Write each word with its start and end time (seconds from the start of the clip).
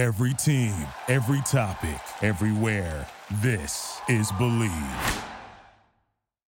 Every 0.00 0.32
team, 0.32 0.72
every 1.08 1.42
topic, 1.42 2.00
everywhere. 2.22 3.06
This 3.42 4.00
is 4.08 4.32
Bleav. 4.32 5.24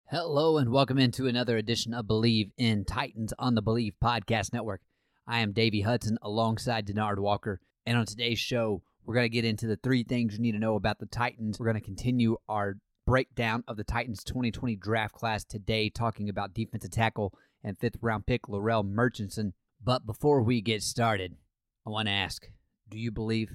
Hello, 0.05 0.59
and 0.59 0.69
welcome 0.69 0.99
into 0.99 1.25
another 1.25 1.57
edition 1.57 1.95
of 1.95 2.05
Bleav 2.05 2.51
in 2.59 2.85
Titans 2.85 3.33
on 3.39 3.55
the 3.55 3.63
Bleav 3.63 3.93
Podcast 4.03 4.53
Network. 4.53 4.81
I 5.25 5.39
am 5.39 5.51
Davey 5.51 5.81
Hudson 5.81 6.19
alongside 6.21 6.85
Denard 6.85 7.17
Walker. 7.17 7.59
And 7.87 7.97
on 7.97 8.05
today's 8.05 8.37
show, 8.37 8.83
we're 9.03 9.15
going 9.15 9.25
to 9.25 9.29
get 9.29 9.45
into 9.45 9.65
the 9.65 9.77
three 9.77 10.03
things 10.03 10.35
you 10.35 10.41
need 10.43 10.51
to 10.51 10.59
know 10.59 10.75
about 10.75 10.99
the 10.99 11.07
Titans. 11.07 11.59
We're 11.59 11.71
going 11.71 11.81
to 11.81 11.81
continue 11.81 12.37
our 12.47 12.75
breakdown 13.07 13.63
of 13.67 13.77
the 13.77 13.83
Titans 13.83 14.23
2020 14.25 14.75
draft 14.75 15.15
class 15.15 15.43
today, 15.43 15.89
talking 15.89 16.29
about 16.29 16.53
defensive 16.53 16.91
tackle 16.91 17.33
and 17.63 17.79
fifth 17.79 17.97
round 17.99 18.27
pick 18.27 18.43
Larrell 18.43 18.87
Murchison. 18.87 19.55
But 19.83 20.05
before 20.05 20.43
we 20.43 20.61
get 20.61 20.83
started, 20.83 21.35
I 21.87 21.89
want 21.89 22.09
to 22.09 22.13
ask 22.13 22.47
do 22.89 22.97
you 22.97 23.11
believe? 23.11 23.51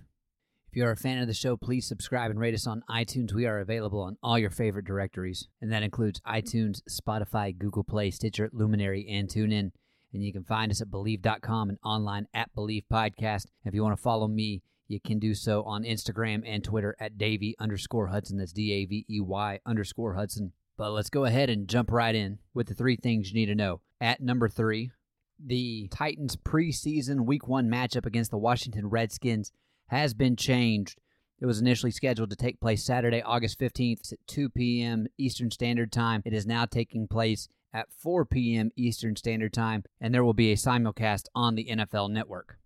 If 0.68 0.76
you're 0.76 0.90
a 0.90 0.96
fan 0.96 1.18
of 1.18 1.26
the 1.26 1.34
show, 1.34 1.56
please 1.56 1.86
subscribe 1.86 2.30
and 2.30 2.38
rate 2.38 2.54
us 2.54 2.66
on 2.66 2.82
iTunes. 2.90 3.32
We 3.32 3.46
are 3.46 3.60
available 3.60 4.00
on 4.00 4.16
all 4.22 4.38
your 4.38 4.50
favorite 4.50 4.84
directories, 4.84 5.48
and 5.60 5.72
that 5.72 5.82
includes 5.82 6.20
iTunes, 6.20 6.82
Spotify, 6.88 7.56
Google 7.56 7.84
Play, 7.84 8.10
Stitcher, 8.10 8.50
Luminary, 8.52 9.06
and 9.08 9.28
TuneIn. 9.28 9.72
And 10.12 10.24
you 10.24 10.32
can 10.32 10.44
find 10.44 10.70
us 10.70 10.80
at 10.80 10.90
Bleav.com 10.90 11.68
and 11.68 11.78
online 11.84 12.26
at 12.32 12.54
Bleav 12.56 12.84
Podcast. 12.92 13.46
If 13.64 13.74
you 13.74 13.82
want 13.82 13.96
to 13.96 14.02
follow 14.02 14.28
me, 14.28 14.62
you 14.86 15.00
can 15.00 15.18
do 15.18 15.34
so 15.34 15.62
on 15.64 15.82
Instagram 15.82 16.42
and 16.46 16.62
Twitter 16.62 16.94
at 17.00 17.18
Davey 17.18 17.56
underscore 17.58 18.08
Hudson. 18.08 18.38
That's 18.38 18.52
D 18.52 18.72
A 18.72 18.84
V 18.84 19.06
E 19.08 19.20
Y 19.20 19.60
underscore 19.66 20.14
Hudson. 20.14 20.52
But 20.76 20.90
let's 20.90 21.10
go 21.10 21.24
ahead 21.24 21.50
and 21.50 21.68
jump 21.68 21.90
right 21.90 22.14
in 22.14 22.38
with 22.52 22.68
the 22.68 22.74
three 22.74 22.96
things 22.96 23.30
you 23.30 23.34
need 23.34 23.46
to 23.46 23.54
know. 23.54 23.80
At 24.00 24.20
number 24.20 24.48
three, 24.48 24.90
the 25.38 25.88
Titans 25.88 26.36
preseason 26.36 27.24
week 27.24 27.48
one 27.48 27.68
matchup 27.68 28.06
against 28.06 28.30
the 28.30 28.38
Washington 28.38 28.88
Redskins 28.88 29.52
has 29.88 30.14
been 30.14 30.36
changed. 30.36 31.00
It 31.40 31.46
was 31.46 31.60
initially 31.60 31.90
scheduled 31.90 32.30
to 32.30 32.36
take 32.36 32.60
place 32.60 32.84
Saturday, 32.84 33.22
August 33.22 33.58
15th 33.58 34.12
at 34.12 34.18
2 34.26 34.48
p.m. 34.50 35.06
Eastern 35.18 35.50
Standard 35.50 35.92
Time. 35.92 36.22
It 36.24 36.32
is 36.32 36.46
now 36.46 36.64
taking 36.64 37.08
place 37.08 37.48
at 37.72 37.92
4 37.98 38.24
p.m. 38.24 38.70
Eastern 38.76 39.16
Standard 39.16 39.52
Time, 39.52 39.82
and 40.00 40.14
there 40.14 40.24
will 40.24 40.32
be 40.32 40.52
a 40.52 40.56
simulcast 40.56 41.26
on 41.34 41.54
the 41.54 41.66
NFL 41.66 42.10
Network. 42.10 42.58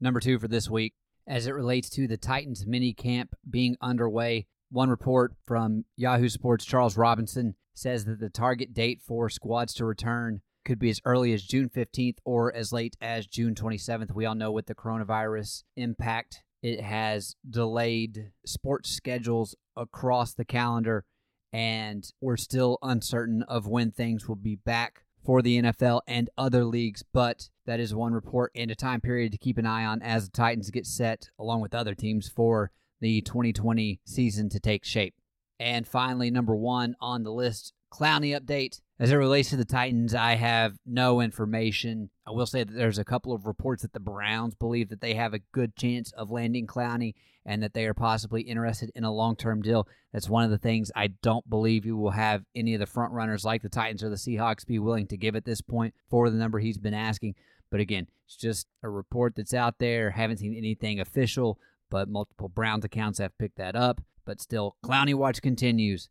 Number 0.00 0.20
two 0.20 0.38
for 0.38 0.48
this 0.48 0.68
week, 0.68 0.94
as 1.26 1.46
it 1.46 1.52
relates 1.52 1.88
to 1.90 2.08
the 2.08 2.16
Titans 2.16 2.66
mini 2.66 2.92
camp 2.92 3.34
being 3.48 3.76
underway, 3.80 4.46
one 4.70 4.90
report 4.90 5.34
from 5.46 5.84
Yahoo 5.96 6.28
Sports 6.28 6.64
Charles 6.64 6.96
Robinson 6.96 7.54
says 7.74 8.04
that 8.04 8.18
the 8.18 8.30
target 8.30 8.74
date 8.74 9.00
for 9.00 9.28
squads 9.28 9.72
to 9.74 9.84
return 9.84 10.40
could 10.70 10.78
be 10.78 10.88
as 10.88 11.00
early 11.04 11.32
as 11.32 11.42
June 11.42 11.68
15th 11.68 12.18
or 12.24 12.54
as 12.54 12.72
late 12.72 12.96
as 13.00 13.26
June 13.26 13.56
27th. 13.56 14.14
We 14.14 14.24
all 14.24 14.36
know 14.36 14.52
with 14.52 14.66
the 14.66 14.74
coronavirus 14.76 15.64
impact, 15.76 16.44
it 16.62 16.80
has 16.80 17.34
delayed 17.48 18.30
sports 18.46 18.88
schedules 18.90 19.56
across 19.76 20.32
the 20.32 20.44
calendar, 20.44 21.04
and 21.52 22.08
we're 22.20 22.36
still 22.36 22.78
uncertain 22.82 23.42
of 23.48 23.66
when 23.66 23.90
things 23.90 24.28
will 24.28 24.36
be 24.36 24.54
back 24.54 25.02
for 25.26 25.42
the 25.42 25.60
NFL 25.60 26.02
and 26.06 26.30
other 26.38 26.64
leagues. 26.64 27.02
But 27.12 27.48
that 27.66 27.80
is 27.80 27.92
one 27.92 28.12
report 28.12 28.52
and 28.54 28.70
a 28.70 28.76
time 28.76 29.00
period 29.00 29.32
to 29.32 29.38
keep 29.38 29.58
an 29.58 29.66
eye 29.66 29.84
on 29.84 30.00
as 30.02 30.26
the 30.26 30.30
Titans 30.30 30.70
get 30.70 30.86
set, 30.86 31.30
along 31.36 31.62
with 31.62 31.74
other 31.74 31.96
teams, 31.96 32.28
for 32.28 32.70
the 33.00 33.22
2020 33.22 33.98
season 34.04 34.48
to 34.50 34.60
take 34.60 34.84
shape. 34.84 35.16
And 35.58 35.84
finally, 35.84 36.30
number 36.30 36.54
one 36.54 36.94
on 37.00 37.24
the 37.24 37.32
list, 37.32 37.72
Clowney 37.92 38.40
update. 38.40 38.80
As 39.00 39.10
it 39.10 39.16
relates 39.16 39.48
to 39.48 39.56
the 39.56 39.64
Titans, 39.64 40.14
I 40.14 40.34
have 40.34 40.76
no 40.84 41.22
information. 41.22 42.10
I 42.26 42.32
will 42.32 42.44
say 42.44 42.64
that 42.64 42.74
there's 42.74 42.98
a 42.98 43.04
couple 43.04 43.32
of 43.32 43.46
reports 43.46 43.80
that 43.80 43.94
the 43.94 43.98
Browns 43.98 44.54
believe 44.54 44.90
that 44.90 45.00
they 45.00 45.14
have 45.14 45.32
a 45.32 45.38
good 45.52 45.74
chance 45.74 46.12
of 46.12 46.30
landing 46.30 46.66
Clowney 46.66 47.14
and 47.46 47.62
that 47.62 47.72
they 47.72 47.86
are 47.86 47.94
possibly 47.94 48.42
interested 48.42 48.92
in 48.94 49.04
a 49.04 49.10
long 49.10 49.36
term 49.36 49.62
deal. 49.62 49.88
That's 50.12 50.28
one 50.28 50.44
of 50.44 50.50
the 50.50 50.58
things 50.58 50.92
I 50.94 51.06
don't 51.06 51.48
believe 51.48 51.86
you 51.86 51.96
will 51.96 52.10
have 52.10 52.44
any 52.54 52.74
of 52.74 52.80
the 52.80 52.84
front 52.84 53.14
runners 53.14 53.42
like 53.42 53.62
the 53.62 53.70
Titans 53.70 54.04
or 54.04 54.10
the 54.10 54.16
Seahawks 54.16 54.66
be 54.66 54.78
willing 54.78 55.06
to 55.06 55.16
give 55.16 55.34
at 55.34 55.46
this 55.46 55.62
point 55.62 55.94
for 56.10 56.28
the 56.28 56.36
number 56.36 56.58
he's 56.58 56.76
been 56.76 56.92
asking. 56.92 57.36
But 57.70 57.80
again, 57.80 58.06
it's 58.26 58.36
just 58.36 58.66
a 58.82 58.90
report 58.90 59.34
that's 59.34 59.54
out 59.54 59.78
there. 59.78 60.10
Haven't 60.10 60.40
seen 60.40 60.54
anything 60.54 61.00
official, 61.00 61.58
but 61.88 62.10
multiple 62.10 62.50
Browns 62.50 62.84
accounts 62.84 63.18
have 63.18 63.38
picked 63.38 63.56
that 63.56 63.74
up. 63.74 64.02
But 64.26 64.42
still, 64.42 64.76
Clowney 64.84 65.14
watch 65.14 65.40
continues. 65.40 66.10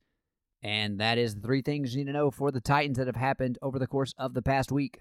And 0.61 0.99
that 0.99 1.17
is 1.17 1.35
the 1.35 1.41
three 1.41 1.61
things 1.61 1.93
you 1.93 2.03
need 2.03 2.11
to 2.11 2.17
know 2.17 2.31
for 2.31 2.51
the 2.51 2.61
Titans 2.61 2.97
that 2.97 3.07
have 3.07 3.15
happened 3.15 3.57
over 3.61 3.79
the 3.79 3.87
course 3.87 4.13
of 4.17 4.33
the 4.33 4.41
past 4.41 4.71
week. 4.71 4.99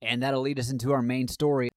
And 0.00 0.22
that'll 0.22 0.42
lead 0.42 0.58
us 0.58 0.70
into 0.70 0.92
our 0.92 1.02
main 1.02 1.28
story 1.28 1.70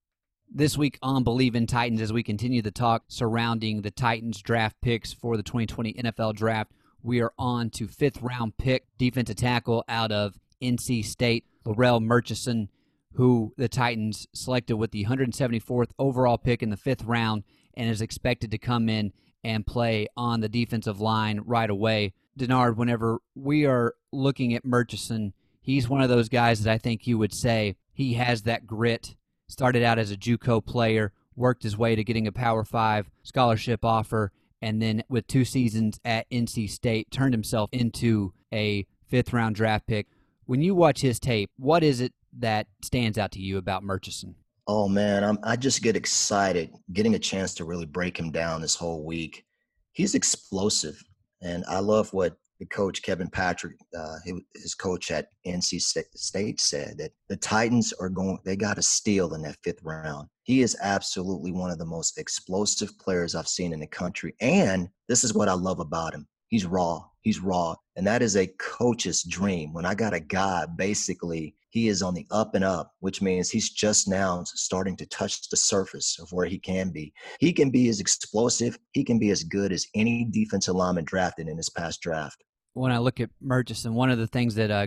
this 0.50 0.78
week 0.78 0.98
on 1.02 1.24
Bleav 1.24 1.54
in 1.54 1.66
Titans 1.66 2.00
as 2.00 2.12
we 2.12 2.22
continue 2.22 2.62
the 2.62 2.70
talk 2.70 3.04
surrounding 3.08 3.82
the 3.82 3.90
Titans 3.90 4.40
draft 4.40 4.76
picks 4.80 5.12
for 5.12 5.36
the 5.36 5.42
2020 5.42 5.94
NFL 5.94 6.34
draft. 6.34 6.72
We 7.02 7.20
are 7.20 7.32
on 7.38 7.70
to 7.70 7.86
fifth 7.86 8.22
round 8.22 8.56
pick 8.56 8.86
defensive 8.98 9.36
tackle 9.36 9.84
out 9.88 10.10
of 10.10 10.38
NC 10.62 11.04
State, 11.04 11.44
Larrell 11.66 12.02
Murchison, 12.02 12.68
who 13.14 13.52
the 13.56 13.68
Titans 13.68 14.26
selected 14.32 14.76
with 14.76 14.90
the 14.90 15.04
174th 15.04 15.90
overall 15.98 16.38
pick 16.38 16.62
in 16.62 16.70
the 16.70 16.76
fifth 16.76 17.04
round 17.04 17.44
and 17.74 17.88
is 17.88 18.00
expected 18.00 18.50
to 18.50 18.58
come 18.58 18.88
in 18.88 19.12
and 19.44 19.66
play 19.66 20.08
on 20.16 20.40
the 20.40 20.48
defensive 20.48 21.00
line 21.00 21.40
right 21.44 21.70
away. 21.70 22.12
Denard, 22.38 22.76
whenever 22.76 23.18
we 23.34 23.66
are 23.66 23.94
looking 24.12 24.54
at 24.54 24.64
Murchison, 24.64 25.34
he's 25.60 25.88
one 25.88 26.00
of 26.00 26.08
those 26.08 26.28
guys 26.28 26.62
that 26.62 26.72
I 26.72 26.78
think 26.78 27.06
you 27.06 27.18
would 27.18 27.34
say 27.34 27.76
he 27.92 28.14
has 28.14 28.42
that 28.42 28.66
grit. 28.66 29.16
Started 29.48 29.82
out 29.82 29.98
as 29.98 30.10
a 30.10 30.16
JUCO 30.16 30.64
player, 30.64 31.12
worked 31.34 31.62
his 31.62 31.76
way 31.76 31.96
to 31.96 32.04
getting 32.04 32.26
a 32.26 32.32
Power 32.32 32.64
Five 32.64 33.10
scholarship 33.22 33.84
offer, 33.84 34.30
and 34.60 34.80
then 34.80 35.02
with 35.08 35.26
two 35.26 35.44
seasons 35.44 35.98
at 36.04 36.28
NC 36.30 36.68
State, 36.70 37.10
turned 37.10 37.32
himself 37.34 37.70
into 37.72 38.32
a 38.52 38.86
fifth 39.06 39.32
round 39.32 39.56
draft 39.56 39.86
pick. 39.86 40.06
When 40.46 40.62
you 40.62 40.74
watch 40.74 41.00
his 41.00 41.18
tape, 41.18 41.50
what 41.56 41.82
is 41.82 42.00
it 42.00 42.12
that 42.38 42.66
stands 42.82 43.18
out 43.18 43.32
to 43.32 43.40
you 43.40 43.58
about 43.58 43.82
Murchison? 43.82 44.34
Oh 44.66 44.86
man, 44.86 45.24
I'm, 45.24 45.38
I 45.42 45.56
just 45.56 45.82
get 45.82 45.96
excited 45.96 46.70
getting 46.92 47.14
a 47.14 47.18
chance 47.18 47.54
to 47.54 47.64
really 47.64 47.86
break 47.86 48.18
him 48.18 48.30
down 48.30 48.60
this 48.60 48.74
whole 48.74 49.02
week. 49.02 49.46
He's 49.92 50.14
explosive. 50.14 51.02
And 51.40 51.64
I 51.68 51.78
love 51.78 52.12
what 52.12 52.36
the 52.58 52.66
coach 52.66 53.02
Kevin 53.02 53.28
Patrick, 53.28 53.76
uh, 53.96 54.16
his 54.54 54.74
coach 54.74 55.10
at 55.10 55.28
NC 55.46 55.80
State, 56.14 56.60
said 56.60 56.98
that 56.98 57.12
the 57.28 57.36
Titans 57.36 57.92
are 58.00 58.08
going. 58.08 58.38
They 58.44 58.56
got 58.56 58.78
a 58.78 58.82
steal 58.82 59.34
in 59.34 59.42
that 59.42 59.58
fifth 59.62 59.82
round. 59.82 60.28
He 60.42 60.62
is 60.62 60.76
absolutely 60.82 61.52
one 61.52 61.70
of 61.70 61.78
the 61.78 61.84
most 61.86 62.18
explosive 62.18 62.98
players 62.98 63.34
I've 63.34 63.48
seen 63.48 63.72
in 63.72 63.80
the 63.80 63.86
country, 63.86 64.34
and 64.40 64.88
this 65.08 65.22
is 65.22 65.34
what 65.34 65.48
I 65.48 65.52
love 65.52 65.78
about 65.78 66.14
him. 66.14 66.26
He's 66.48 66.66
raw. 66.66 67.04
He's 67.20 67.40
raw, 67.40 67.76
and 67.94 68.06
that 68.06 68.22
is 68.22 68.36
a 68.36 68.46
coach's 68.58 69.22
dream. 69.22 69.72
When 69.72 69.86
I 69.86 69.94
got 69.94 70.14
a 70.14 70.20
guy 70.20 70.66
basically 70.66 71.54
he 71.70 71.88
is 71.88 72.02
on 72.02 72.14
the 72.14 72.26
up 72.30 72.54
and 72.54 72.64
up, 72.64 72.92
which 73.00 73.20
means 73.22 73.50
he's 73.50 73.70
just 73.70 74.08
now 74.08 74.42
starting 74.44 74.96
to 74.96 75.06
touch 75.06 75.48
the 75.48 75.56
surface 75.56 76.18
of 76.20 76.30
where 76.32 76.46
he 76.46 76.58
can 76.58 76.90
be. 76.90 77.12
He 77.40 77.52
can 77.52 77.70
be 77.70 77.88
as 77.88 78.00
explosive, 78.00 78.78
he 78.92 79.04
can 79.04 79.18
be 79.18 79.30
as 79.30 79.44
good 79.44 79.72
as 79.72 79.86
any 79.94 80.26
defensive 80.30 80.74
lineman 80.74 81.04
drafted 81.04 81.48
in 81.48 81.56
this 81.56 81.68
past 81.68 82.00
draft. 82.00 82.42
When 82.74 82.92
I 82.92 82.98
look 82.98 83.20
at 83.20 83.30
Murchison, 83.40 83.94
one 83.94 84.10
of 84.10 84.18
the 84.18 84.26
things 84.26 84.54
that 84.54 84.70
uh, 84.70 84.86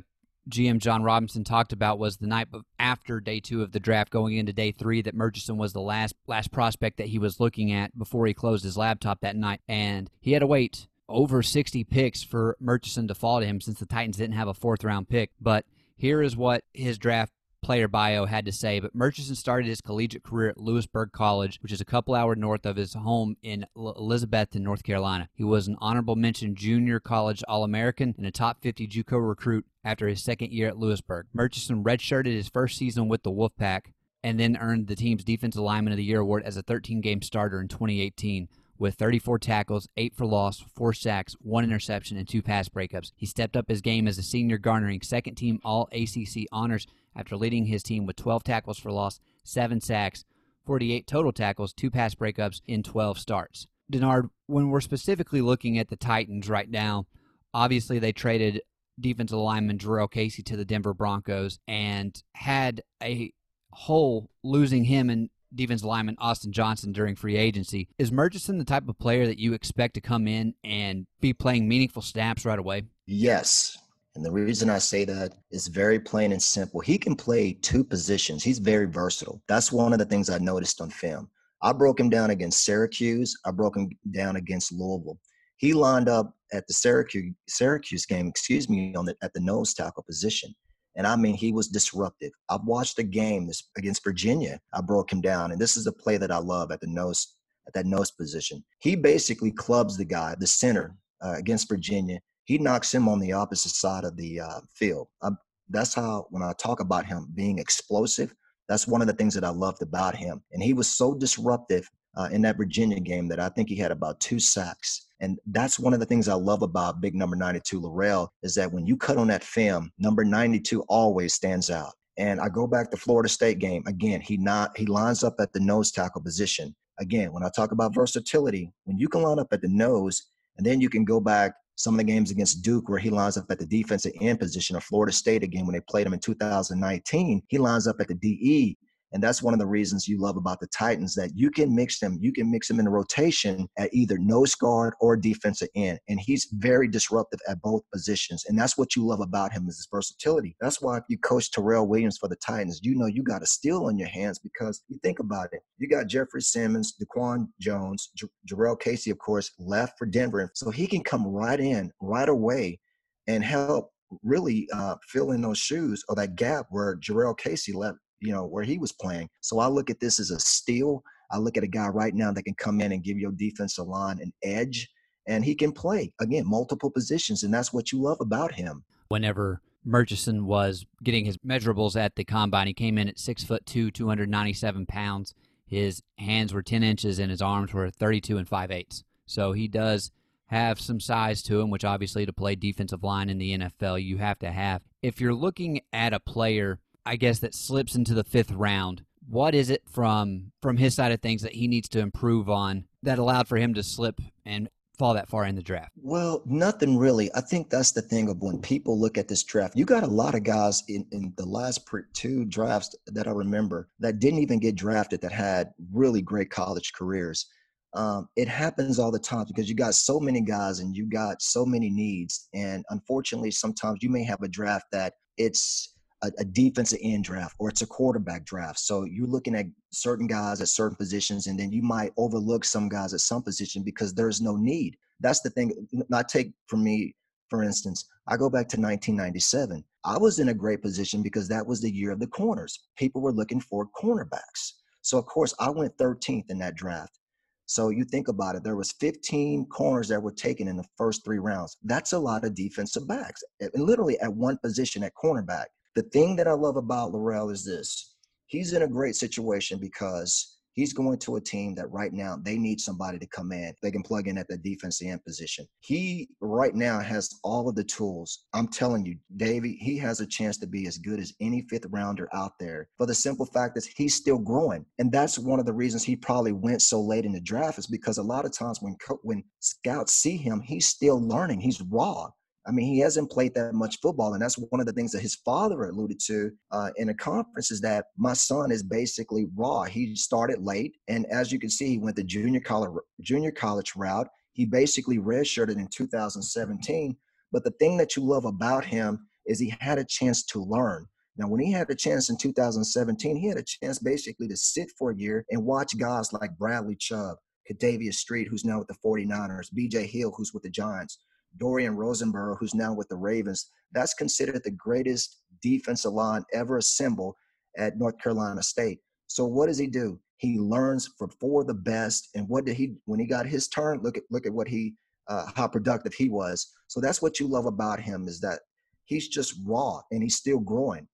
GM 0.50 0.80
Jon 0.80 1.04
Robinson 1.04 1.44
talked 1.44 1.74
about 1.74 2.00
was 2.00 2.18
the 2.18 2.28
night 2.28 2.48
after 2.80 3.20
day 3.20 3.40
two 3.40 3.62
of 3.62 3.72
the 3.72 3.80
draft, 3.80 4.12
going 4.12 4.38
into 4.38 4.54
day 4.54 4.72
three, 4.72 5.02
that 5.02 5.14
Murchison 5.14 5.58
was 5.58 5.74
the 5.74 5.82
last 5.82 6.16
last 6.28 6.52
prospect 6.52 6.98
that 6.98 7.08
he 7.08 7.20
was 7.20 7.40
looking 7.40 7.72
at 7.72 7.98
before 7.98 8.26
he 8.26 8.34
closed 8.34 8.64
his 8.64 8.78
laptop 8.78 9.22
that 9.22 9.36
night, 9.36 9.62
and 9.68 10.10
he 10.20 10.32
had 10.32 10.40
to 10.40 10.48
wait 10.48 10.88
over 11.08 11.44
60 11.44 11.84
picks 11.84 12.24
for 12.24 12.56
Murchison 12.60 13.08
to 13.08 13.16
fall 13.16 13.40
to 13.40 13.46
him 13.46 13.62
since 13.62 13.80
the 13.80 13.86
Titans 13.86 14.18
didn't 14.18 14.36
have 14.36 14.48
a 14.48 14.54
fourth 14.54 14.84
round 14.84 15.10
pick, 15.10 15.32
but 15.40 15.66
here 16.02 16.24
is 16.24 16.36
what 16.36 16.64
his 16.74 16.98
draft 16.98 17.32
player 17.62 17.88
bio 17.88 18.26
had 18.26 18.44
to 18.44 18.52
say. 18.52 18.80
But 18.80 18.96
Murchison 18.96 19.36
started 19.36 19.68
his 19.68 19.82
collegiate 19.82 20.24
career 20.24 20.50
at 20.50 20.58
Louisburg 20.58 21.12
College, 21.12 21.60
which 21.62 21.72
is 21.72 21.80
a 21.80 21.86
couple 21.86 22.16
hours 22.16 22.40
north 22.40 22.66
of 22.66 22.76
his 22.76 22.96
home 22.96 23.38
in 23.44 23.68
Elizabethtown, 23.76 24.64
North 24.64 24.82
Carolina. 24.82 25.30
He 25.36 25.44
was 25.44 25.68
an 25.68 25.78
honorable 25.80 26.16
mention 26.16 26.56
junior 26.56 27.00
college 27.00 27.44
All 27.48 27.64
American 27.64 28.16
and 28.18 28.26
a 28.26 28.32
top 28.32 28.64
50 28.64 28.88
Juco 28.88 29.20
recruit 29.26 29.68
after 29.84 30.08
his 30.08 30.24
second 30.24 30.52
year 30.52 30.68
at 30.68 30.78
Louisburg. 30.80 31.28
Murchison 31.34 31.84
redshirted 31.84 32.34
his 32.34 32.50
first 32.50 32.80
season 32.80 33.08
with 33.08 33.22
the 33.22 33.32
Wolfpack 33.32 33.92
and 34.24 34.40
then 34.40 34.58
earned 34.60 34.88
the 34.88 34.96
team's 34.96 35.24
Defensive 35.24 35.62
Lineman 35.62 35.94
of 35.94 35.98
the 35.98 36.04
Year 36.04 36.22
award 36.22 36.42
as 36.44 36.58
a 36.58 36.64
13 36.64 37.02
game 37.02 37.22
starter 37.22 37.62
in 37.62 37.68
2018 37.68 38.50
with 38.82 38.96
34 38.96 39.38
tackles, 39.38 39.88
8 39.96 40.16
for 40.16 40.26
loss, 40.26 40.60
4 40.76 40.92
sacks, 40.92 41.36
1 41.40 41.64
interception, 41.64 42.18
and 42.18 42.28
2 42.28 42.42
pass 42.42 42.68
breakups. 42.68 43.12
He 43.16 43.28
stepped 43.28 43.56
up 43.56 43.70
his 43.70 43.80
game 43.80 44.08
as 44.08 44.18
a 44.18 44.24
senior, 44.24 44.58
garnering 44.58 45.02
second 45.04 45.36
team 45.36 45.60
All 45.64 45.88
ACC 45.92 46.48
honors 46.52 46.88
after 47.16 47.38
leading 47.38 47.68
his 47.68 47.84
team 47.84 48.08
with 48.08 48.16
12 48.16 48.44
tackles 48.44 48.80
for 48.80 48.92
loss, 48.92 49.20
7 49.44 49.82
sacks, 49.82 50.26
48 50.66 51.06
total 51.06 51.32
tackles, 51.32 51.74
2 51.74 51.92
pass 51.92 52.16
breakups 52.16 52.62
in 52.66 52.82
12 52.82 53.20
starts. 53.20 53.68
Denard, 53.94 54.30
when 54.48 54.72
we're 54.72 54.82
specifically 54.82 55.42
looking 55.42 55.78
at 55.78 55.90
the 55.90 55.96
Titans 55.96 56.50
right 56.50 56.70
now, 56.70 57.06
obviously 57.54 58.00
they 58.00 58.12
traded 58.12 58.62
defensive 59.00 59.38
lineman 59.38 59.78
Jurrell 59.78 60.10
Casey 60.10 60.42
to 60.42 60.58
the 60.58 60.66
Denver 60.66 60.96
Broncos 60.96 61.60
and 61.68 62.20
had 62.34 62.82
a 63.04 63.32
hole 63.74 64.32
losing 64.44 64.86
him 64.86 65.12
and 65.12 65.30
defensive 65.56 65.86
lineman 65.86 66.16
Austin 66.20 66.52
Johnson 66.52 66.92
during 66.92 67.16
free 67.16 67.38
agency. 67.38 67.88
Is 67.98 68.12
Murchison 68.12 68.58
the 68.58 68.66
type 68.66 68.88
of 68.88 68.98
player 68.98 69.26
that 69.28 69.40
you 69.40 69.54
expect 69.54 69.94
to 69.96 70.02
come 70.02 70.28
in 70.28 70.54
and 70.64 71.06
be 71.20 71.34
playing 71.34 71.68
meaningful 71.68 72.02
snaps 72.02 72.46
right 72.46 72.60
away? 72.60 72.84
Yes. 73.08 73.78
And 74.16 74.26
the 74.26 74.32
reason 74.32 74.70
I 74.70 74.78
say 74.78 75.06
that 75.06 75.34
is 75.52 75.68
very 75.68 76.00
plain 76.00 76.34
and 76.34 76.42
simple. 76.42 76.82
He 76.82 76.98
can 76.98 77.16
play 77.16 77.54
two 77.54 77.84
positions. 77.84 78.44
He's 78.44 78.60
very 78.60 78.86
versatile. 78.86 79.42
That's 79.48 79.72
one 79.72 79.94
of 79.94 80.00
the 80.00 80.06
things 80.06 80.30
I 80.30 80.38
noticed 80.38 80.82
on 80.82 80.90
film. 80.90 81.30
I 81.62 81.72
broke 81.72 82.00
him 82.00 82.10
down 82.10 82.32
against 82.32 82.66
Syracuse. 82.66 83.38
I 83.46 83.52
broke 83.52 83.78
him 83.78 83.90
down 84.12 84.36
against 84.36 84.74
Louisville. 84.74 85.20
He 85.58 85.74
lined 85.74 86.10
up 86.10 86.34
at 86.52 86.68
the 86.68 86.74
Syracuse 86.74 87.34
Syracuse 87.48 88.06
game, 88.06 88.28
excuse 88.28 88.68
me, 88.68 88.94
on 88.96 89.06
the 89.06 89.16
at 89.22 89.32
the 89.34 89.40
nose 89.40 89.74
tackle 89.74 90.04
position. 90.04 90.54
And 90.96 91.08
I 91.08 91.16
mean, 91.16 91.36
he 91.36 91.52
was 91.52 91.68
disruptive. 91.68 92.32
I've 92.50 92.66
watched 92.66 92.98
the 92.98 93.04
game 93.04 93.48
this, 93.48 93.70
against 93.78 94.04
Virginia. 94.04 94.60
I 94.74 94.82
broke 94.82 95.12
him 95.12 95.22
down, 95.22 95.52
and 95.52 95.60
this 95.60 95.78
is 95.78 95.88
a 95.88 95.92
play 95.92 96.18
that 96.18 96.32
I 96.32 96.38
love 96.38 96.72
at 96.72 96.82
the 96.82 96.88
nose 96.88 97.36
at 97.68 97.74
that 97.74 97.86
nose 97.86 98.12
position. 98.12 98.64
He 98.80 98.96
basically 98.96 99.52
clubs 99.52 99.96
the 99.96 100.06
guy, 100.06 100.36
the 100.40 100.48
center, 100.48 100.96
uh, 101.24 101.36
against 101.38 101.70
Virginia. 101.70 102.20
He 102.46 102.58
knocks 102.58 102.94
him 102.94 103.08
on 103.08 103.20
the 103.20 103.34
opposite 103.34 103.70
side 103.70 104.04
of 104.04 104.18
the 104.18 104.40
uh, 104.40 104.60
field. 104.74 105.08
I'm, 105.22 105.38
that's 105.70 105.94
how 105.94 106.26
when 106.32 106.44
I 106.44 106.54
talk 106.54 106.80
about 106.80 107.06
him 107.06 107.28
being 107.36 107.60
explosive, 107.60 108.34
that's 108.68 108.88
one 108.88 109.02
of 109.02 109.08
the 109.08 109.14
things 109.14 109.34
that 109.36 109.44
I 109.44 109.50
loved 109.50 109.82
about 109.82 110.16
him. 110.16 110.42
And 110.52 110.64
he 110.64 110.74
was 110.74 110.88
so 110.88 111.14
disruptive 111.14 111.90
uh, 112.16 112.30
in 112.32 112.42
that 112.42 112.58
Virginia 112.58 113.00
game 113.00 113.28
that 113.28 113.40
I 113.40 113.50
think 113.50 113.70
he 113.70 113.76
had 113.76 113.92
about 113.92 114.20
two 114.20 114.40
sacks. 114.40 115.08
And 115.20 115.40
that's 115.48 115.80
one 115.80 115.94
of 115.94 116.00
the 116.00 116.06
things 116.06 116.28
I 116.28 116.34
love 116.34 116.62
about 116.64 117.00
big 117.00 117.16
number 117.16 117.36
92 117.36 117.80
Larrell 117.80 118.30
is 118.44 118.56
that 118.56 118.72
when 118.72 118.86
you 118.86 118.98
cut 118.98 119.18
on 119.18 119.28
that 119.28 119.44
film, 119.44 119.92
number 120.00 120.26
92 120.26 120.82
always 120.90 121.34
stands 121.34 121.70
out. 121.70 121.94
And 122.18 122.40
I 122.42 122.50
go 122.50 122.68
back 122.68 122.92
to 122.92 122.98
Florida 122.98 123.30
State 123.30 123.60
game 123.60 123.84
again. 123.88 124.20
He 124.20 124.38
not 124.38 124.78
he 124.78 124.86
lines 124.86 125.24
up 125.24 125.36
at 125.40 125.54
the 125.54 125.60
nose 125.60 125.92
tackle 125.92 126.22
position. 126.22 126.76
Again, 127.00 127.32
when 127.32 127.44
I 127.44 127.50
talk 127.56 127.72
about 127.72 127.96
versatility, 127.96 128.72
when 128.84 128.98
you 128.98 129.08
can 129.08 129.22
line 129.22 129.40
up 129.40 129.48
at 129.52 129.62
the 129.62 129.70
nose, 129.70 130.22
and 130.58 130.66
then 130.66 130.82
you 130.82 130.90
can 130.90 131.06
go 131.06 131.20
back 131.20 131.54
some 131.76 131.94
of 131.94 131.98
the 132.00 132.04
games 132.04 132.30
against 132.30 132.62
Duke 132.62 132.90
where 132.90 133.00
he 133.00 133.10
lines 133.10 133.38
up 133.38 133.46
at 133.50 133.60
the 133.60 133.66
defensive 133.66 134.12
end 134.22 134.40
position, 134.40 134.76
or 134.76 134.82
Florida 134.82 135.12
State 135.12 135.42
again 135.42 135.66
when 135.66 135.74
they 135.74 135.82
played 135.82 136.06
him 136.06 136.14
in 136.14 136.20
2019, 136.20 137.42
he 137.48 137.58
lines 137.58 137.88
up 137.88 137.96
at 138.00 138.08
the 138.08 138.16
DE 138.16 138.78
and 139.14 139.22
that's 139.22 139.44
one 139.44 139.54
of 139.54 139.60
the 139.60 139.66
reasons 139.66 140.08
you 140.08 140.20
love 140.20 140.38
about 140.38 140.60
the 140.60 140.68
Titans 140.68 141.16
that 141.16 141.32
you 141.36 141.52
can 141.52 141.76
mix 141.76 142.00
them, 142.00 142.18
you 142.22 142.32
can 142.32 142.50
mix 142.50 142.68
them 142.68 142.80
in 142.80 142.86
the 142.86 142.92
rotation 142.92 143.68
at 143.78 143.94
either 143.94 144.18
nose 144.18 144.56
guard 144.56 144.94
or 145.02 145.18
defensive 145.18 145.68
end. 145.76 146.00
And 146.08 146.20
he's 146.20 146.48
very 146.54 146.88
disruptive 146.88 147.40
at 147.48 147.62
both 147.62 147.82
positions. 147.94 148.46
And 148.48 148.58
that's 148.58 148.78
what 148.78 148.96
you 148.96 149.06
love 149.06 149.20
about 149.20 149.52
him 149.52 149.68
is 149.68 149.78
his 149.78 149.88
versatility. 149.92 150.56
That's 150.62 150.82
why 150.82 150.98
if 150.98 151.04
you 151.10 151.18
coach 151.18 151.52
Terrell 151.52 151.88
Williams 151.88 152.18
for 152.18 152.30
the 152.30 152.38
Titans, 152.38 152.80
you 152.84 152.96
know 152.96 153.08
you 153.08 153.24
got 153.24 153.44
a 153.44 153.48
steal 153.48 153.86
on 153.86 153.98
your 153.98 154.08
hands 154.08 154.40
because 154.40 154.84
you 154.88 154.98
think 155.04 155.20
about 155.20 155.50
it. 155.52 155.62
You 155.78 155.90
got 155.90 156.08
Jeffrey 156.08 156.42
Simmons, 156.42 156.96
Daquan 157.02 157.48
Jones, 157.60 158.12
J- 158.16 158.28
Jurrell 158.50 158.80
Casey, 158.80 159.12
of 159.12 159.18
course, 159.18 159.52
left 159.60 159.98
for 159.98 160.06
Denver. 160.06 160.52
So 160.54 160.72
he 160.72 160.88
can 160.88 161.04
come 161.04 161.28
right 161.28 161.60
in 161.60 161.92
right 162.02 162.30
away 162.30 162.80
and 163.28 163.44
help 163.44 163.92
really 164.24 164.68
uh, 164.74 164.96
fill 165.08 165.32
in 165.32 165.42
those 165.42 165.58
shoes 165.58 166.04
or 166.10 166.16
that 166.16 166.36
gap 166.36 166.68
where 166.70 166.98
Jurrell 166.98 167.38
Casey 167.38 167.74
left 167.74 167.98
you 168.22 168.32
know, 168.32 168.46
where 168.46 168.64
he 168.64 168.78
was 168.78 168.92
playing. 168.92 169.28
So 169.42 169.60
I 169.60 169.68
look 169.68 169.90
at 169.90 170.00
this 170.00 170.20
as 170.20 170.32
a 170.32 170.40
steal. 170.40 171.04
I 171.32 171.38
look 171.38 171.58
at 171.58 171.64
a 171.64 171.68
guy 171.68 171.88
right 171.88 172.14
now 172.14 172.32
that 172.32 172.44
can 172.44 172.54
come 172.54 172.82
in 172.82 172.92
and 172.92 173.04
give 173.04 173.18
your 173.18 173.32
defensive 173.32 173.88
line 173.88 174.20
an 174.22 174.32
edge, 174.44 174.90
and 175.28 175.44
he 175.44 175.56
can 175.56 175.72
play 175.72 176.14
again 176.22 176.44
multiple 176.48 176.92
positions, 176.92 177.44
and 177.44 177.54
that's 177.54 177.74
what 177.74 177.92
you 177.92 178.02
love 178.02 178.18
about 178.22 178.54
him. 178.54 178.84
Whenever 179.08 179.62
Murchison 179.84 180.46
was 180.46 180.86
getting 181.04 181.26
his 181.26 181.38
measurables 181.38 181.96
at 181.96 182.16
the 182.16 182.24
combine, 182.24 182.68
he 182.68 182.74
came 182.74 182.98
in 182.98 183.10
at 183.10 183.20
six 183.20 183.44
foot 183.44 183.66
two, 183.66 183.92
two 183.92 184.08
hundred 184.08 184.30
ninety 184.30 184.54
seven 184.54 184.86
pounds. 184.86 185.34
His 185.66 186.02
hands 186.18 186.54
were 186.54 186.62
ten 186.62 186.84
inches, 186.84 187.18
and 187.18 187.32
his 187.32 187.42
arms 187.42 187.74
were 187.74 187.90
thirty 187.90 188.22
two 188.22 188.38
and 188.38 188.48
five 188.48 188.72
eighths. 188.72 189.04
So 189.26 189.54
he 189.54 189.68
does 189.68 190.12
have 190.48 190.82
some 190.82 191.00
size 191.00 191.42
to 191.44 191.62
him, 191.62 191.70
which 191.70 191.86
obviously 191.86 192.26
to 192.26 192.34
play 192.34 192.56
defensive 192.56 193.04
line 193.04 193.30
in 193.30 193.38
the 193.38 193.58
NFL 193.58 194.04
you 194.04 194.18
have 194.18 194.38
to 194.40 194.52
have. 194.52 194.82
If 195.02 195.22
you're 195.22 195.34
looking 195.34 195.80
at 195.94 196.14
a 196.14 196.20
player 196.20 196.80
I 197.06 197.16
guess 197.16 197.40
that 197.40 197.56
slips 197.56 197.96
into 197.96 198.14
the 198.14 198.24
fifth 198.24 198.52
round. 198.52 199.04
What 199.28 199.56
is 199.56 199.70
it 199.70 199.84
from 199.90 200.52
from 200.62 200.78
his 200.78 200.96
side 200.96 201.12
of 201.12 201.22
things 201.22 201.42
that 201.44 201.54
he 201.54 201.68
needs 201.68 201.90
to 201.90 202.00
improve 202.00 202.50
on 202.50 202.86
that 203.04 203.20
allowed 203.20 203.48
for 203.48 203.58
him 203.58 203.74
to 203.76 203.84
slip 203.84 204.20
and 204.46 204.70
fall 204.98 205.14
that 205.16 205.30
far 205.30 205.46
in 205.46 205.56
the 205.56 205.64
draft? 205.64 205.92
Well, 205.96 206.44
nothing 206.46 206.98
really. 206.98 207.32
I 207.34 207.42
think 207.42 207.70
that's 207.70 207.92
the 207.92 208.02
thing 208.02 208.30
of 208.30 208.42
when 208.42 208.60
people 208.60 209.00
look 209.00 209.18
at 209.18 209.28
this 209.28 209.44
draft. 209.44 209.76
You 209.76 209.86
got 209.86 210.04
a 210.04 210.08
lot 210.08 210.36
of 210.36 210.44
guys 210.44 210.84
in, 210.88 211.06
in 211.12 211.34
the 211.38 211.46
last 211.46 211.90
two 212.14 212.46
drafts 212.46 212.96
that 213.08 213.28
I 213.28 213.32
remember 213.32 213.90
that 214.00 214.20
didn't 214.20 214.40
even 214.40 214.60
get 214.60 214.76
drafted 214.76 215.22
that 215.22 215.32
had 215.32 215.72
really 215.92 216.22
great 216.22 216.50
college 216.50 216.94
careers. 216.94 217.48
Um, 217.94 218.30
it 218.36 218.48
happens 218.48 219.00
all 219.00 219.12
the 219.12 219.20
time 219.20 219.46
because 219.48 219.68
you 219.68 219.76
got 219.76 219.96
so 219.96 220.20
many 220.20 220.42
guys 220.42 220.80
and 220.80 220.96
you 220.96 221.10
got 221.10 221.42
so 221.42 221.66
many 221.66 221.90
needs. 221.90 222.48
And 222.54 222.86
unfortunately, 222.90 223.52
sometimes 223.52 224.00
you 224.02 224.10
may 224.10 224.24
have 224.24 224.42
a 224.44 224.48
draft 224.48 224.86
that 224.92 225.14
it's 225.38 225.91
a, 226.24 226.32
a, 226.40 226.46
defensive 226.46 227.00
end 227.02 227.24
draft 227.24 227.56
or 227.60 227.70
it's 227.70 227.82
a 227.82 227.88
quarterback 227.88 228.46
draft. 228.46 228.80
So 228.80 229.06
you're 229.06 229.28
looking 229.28 229.56
at 229.56 229.66
certain 229.92 230.28
guys 230.28 230.62
at 230.62 230.68
certain 230.68 230.96
positions, 230.96 231.48
and 231.48 231.60
then 231.60 231.72
you 231.72 231.82
might 231.82 232.12
overlook 232.18 232.66
some 232.66 232.90
guys 232.90 233.14
at 233.14 233.22
some 233.22 233.44
position 233.44 233.84
because 233.84 234.14
there's 234.14 234.42
no 234.42 234.56
need. 234.56 234.98
That's 235.20 235.42
the 235.42 235.50
thing. 235.50 235.88
Not 236.10 236.30
take 236.30 236.52
from 236.68 236.84
me, 236.84 237.16
for 237.50 237.64
instance, 237.64 238.06
I 238.28 238.38
go 238.38 238.50
back 238.50 238.68
to 238.70 238.80
1997. 238.80 239.84
I 240.04 240.18
was 240.18 240.40
in 240.40 240.50
a 240.50 240.54
great 240.54 240.82
position 240.82 241.22
because 241.22 241.48
that 241.50 241.66
was 241.66 241.82
the 241.82 241.92
year 241.92 242.12
of 242.12 242.20
the 242.20 242.28
corners. 242.28 242.88
People 242.98 243.22
were 243.22 243.34
looking 243.34 243.60
for 243.60 243.88
cornerbacks. 244.02 244.74
So 245.02 245.18
of 245.18 245.26
course 245.26 245.54
I 245.60 245.70
went 245.70 245.98
13th 245.98 246.50
in 246.50 246.60
that 246.60 246.76
draft. 246.76 247.20
So 247.66 247.90
you 247.90 248.04
think 248.04 248.28
about 248.28 248.56
it, 248.56 248.64
there 248.64 248.76
was 248.76 248.92
15 249.00 249.68
corners 249.68 250.10
that 250.10 250.22
were 250.22 250.34
taken 250.34 250.68
in 250.68 250.76
the 250.76 250.84
first 250.98 251.24
three 251.24 251.40
rounds. 251.40 251.78
That's 251.84 252.12
a 252.12 252.20
lot 252.20 252.44
of 252.44 252.54
defensive 252.54 253.08
backs, 253.08 253.42
and 253.62 253.72
literally 253.76 254.20
at 254.20 254.34
one 254.34 254.58
position 254.58 255.04
at 255.04 255.14
cornerback. 255.16 255.68
The 255.96 256.04
thing 256.04 256.38
that 256.38 256.48
I 256.48 256.54
love 256.54 256.78
about 256.78 257.12
Larrell 257.12 257.52
is 257.52 257.66
this 257.66 258.16
he's 258.48 258.74
in 258.74 258.82
a 258.82 258.88
great 258.88 259.16
situation 259.16 259.80
because 259.80 260.58
he's 260.74 260.94
going 260.94 261.18
to 261.20 261.36
a 261.36 261.42
team 261.42 261.76
that 261.76 261.92
right 261.92 262.14
now 262.14 262.38
they 262.42 262.58
need 262.58 262.80
somebody 262.80 263.20
to 263.20 263.28
come 263.28 263.52
in. 263.52 263.74
They 263.82 263.92
can 263.92 264.04
plug 264.04 264.28
in 264.28 264.38
at 264.38 264.48
the 264.48 264.58
defensive 264.58 265.08
end 265.08 265.24
position. 265.26 265.68
He 265.82 266.30
right 266.40 266.74
now 266.74 267.00
has 267.00 267.40
all 267.44 267.68
of 267.68 267.76
the 267.76 267.84
tools. 267.84 268.46
I'm 268.54 268.68
telling 268.68 269.06
you, 269.06 269.18
Davey, 269.36 269.78
he 269.82 269.98
has 269.98 270.22
a 270.22 270.26
chance 270.26 270.58
to 270.60 270.68
be 270.68 270.88
as 270.88 270.98
good 270.98 271.20
as 271.20 271.34
any 271.42 271.62
fifth 271.70 271.88
rounder 271.90 272.30
out 272.34 272.54
there. 272.60 272.90
For 272.98 273.06
the 273.06 273.16
simple 273.16 273.46
fact 273.46 273.76
that 273.76 273.86
he's 273.98 274.16
still 274.16 274.40
growing, 274.40 274.86
and 275.00 275.12
that's 275.12 275.38
one 275.40 275.60
of 275.60 275.66
the 275.66 275.74
reasons 275.74 276.04
he 276.04 276.16
probably 276.16 276.54
went 276.54 276.82
so 276.82 277.02
late 277.02 277.26
in 277.26 277.34
the 277.34 277.42
draft 277.42 277.80
is 277.80 277.88
because 277.88 278.18
a 278.18 278.24
lot 278.24 278.46
of 278.46 278.54
times 278.54 278.82
when 278.82 278.96
when 279.24 279.44
scouts 279.60 280.14
see 280.14 280.38
him, 280.38 280.62
he's 280.62 280.88
still 280.88 281.26
learning. 281.26 281.60
He's 281.60 281.82
raw. 281.82 282.30
I 282.68 282.72
mean, 282.72 282.94
he 282.94 283.00
hasn't 283.00 283.32
played 283.32 283.56
that 283.56 283.74
much 283.74 284.00
football, 284.02 284.34
and 284.34 284.42
that's 284.42 284.58
one 284.58 284.80
of 284.80 284.86
the 284.86 284.94
things 284.94 285.12
that 285.14 285.22
his 285.22 285.36
father 285.36 285.84
alluded 285.86 286.20
to 286.28 286.52
uh, 286.72 286.92
in 286.98 287.10
a 287.10 287.14
conference 287.14 287.72
is 287.72 287.82
that 287.82 288.06
my 288.18 288.34
son 288.34 288.72
is 288.72 288.84
basically 288.84 289.48
raw. 289.56 289.84
He 289.84 290.16
started 290.16 290.62
late, 290.62 290.96
and 291.08 291.26
as 291.28 291.52
you 291.52 291.60
can 291.60 291.70
see, 291.70 291.88
he 291.88 291.98
went 291.98 292.16
the 292.16 292.24
junior 292.24 292.60
college 292.60 292.92
junior 293.22 293.52
college 293.52 293.94
route. 293.96 294.28
He 294.54 294.66
basically 294.66 295.18
redshirted 295.18 295.78
in 295.78 295.88
2017. 295.88 297.16
But 297.52 297.64
the 297.64 297.72
thing 297.72 297.98
that 297.98 298.16
you 298.16 298.24
love 298.24 298.46
about 298.46 298.86
him 298.86 299.28
is 299.46 299.60
he 299.60 299.74
had 299.80 299.98
a 299.98 300.06
chance 300.06 300.44
to 300.46 300.64
learn. 300.64 301.08
Now, 301.38 301.48
when 301.48 301.62
he 301.62 301.72
had 301.72 301.90
a 301.90 301.96
chance 301.96 302.30
in 302.30 302.38
2017, 302.38 303.36
he 303.36 303.48
had 303.48 303.58
a 303.58 303.64
chance 303.64 304.00
basically 304.00 304.48
to 304.48 304.58
sit 304.58 304.92
for 304.98 305.12
a 305.12 305.16
year 305.16 305.46
and 305.50 305.66
watch 305.66 305.98
guys 305.98 306.32
like 306.34 306.58
Bradley 306.58 306.96
Chubb, 306.96 307.38
Kentavius 307.70 308.16
Street, 308.16 308.48
who's 308.50 308.66
now 308.66 308.80
with 308.80 308.88
the 308.88 308.98
49ers, 309.06 309.70
BJ 309.76 310.06
Hill, 310.06 310.34
who's 310.36 310.54
with 310.54 310.64
the 310.64 310.70
Giants, 310.70 311.20
Darian 311.58 311.96
Roseboro, 311.96 312.58
who's 312.60 312.74
now 312.74 312.94
with 312.94 313.08
the 313.10 313.16
Ravens. 313.16 313.70
That's 313.92 314.14
considered 314.14 314.64
the 314.64 314.72
greatest 314.72 315.42
defensive 315.62 316.14
line 316.14 316.44
ever 316.54 316.78
assembled 316.78 317.36
at 317.78 317.98
North 317.98 318.18
Carolina 318.20 318.64
State. 318.64 319.00
So 319.28 319.46
what 319.46 319.68
does 319.68 319.78
he 319.78 319.88
do? 319.88 320.20
He 320.38 320.58
learns 320.58 321.10
from 321.18 321.30
for 321.40 321.64
the 321.64 321.74
best. 321.74 322.30
And 322.36 322.48
what 322.50 322.66
did 322.66 322.76
he 322.76 322.96
when 323.06 323.20
he 323.20 323.26
got 323.26 323.46
his 323.46 323.68
turn? 323.68 324.02
Look 324.02 324.18
at 324.18 324.24
look 324.30 324.46
at 324.46 324.54
what 324.54 324.68
he 324.68 324.96
uh, 325.28 325.46
how 325.56 325.68
productive 325.68 326.14
he 326.14 326.30
was. 326.30 326.74
So 326.88 327.00
that's 327.00 327.22
what 327.22 327.40
you 327.40 327.48
love 327.48 327.66
about 327.66 328.00
him 328.00 328.28
is 328.28 328.40
that 328.42 328.60
he's 329.06 329.28
just 329.28 329.56
raw 329.66 330.02
and 330.12 330.22
he's 330.22 330.36
still 330.36 330.60
growing. 330.60 331.08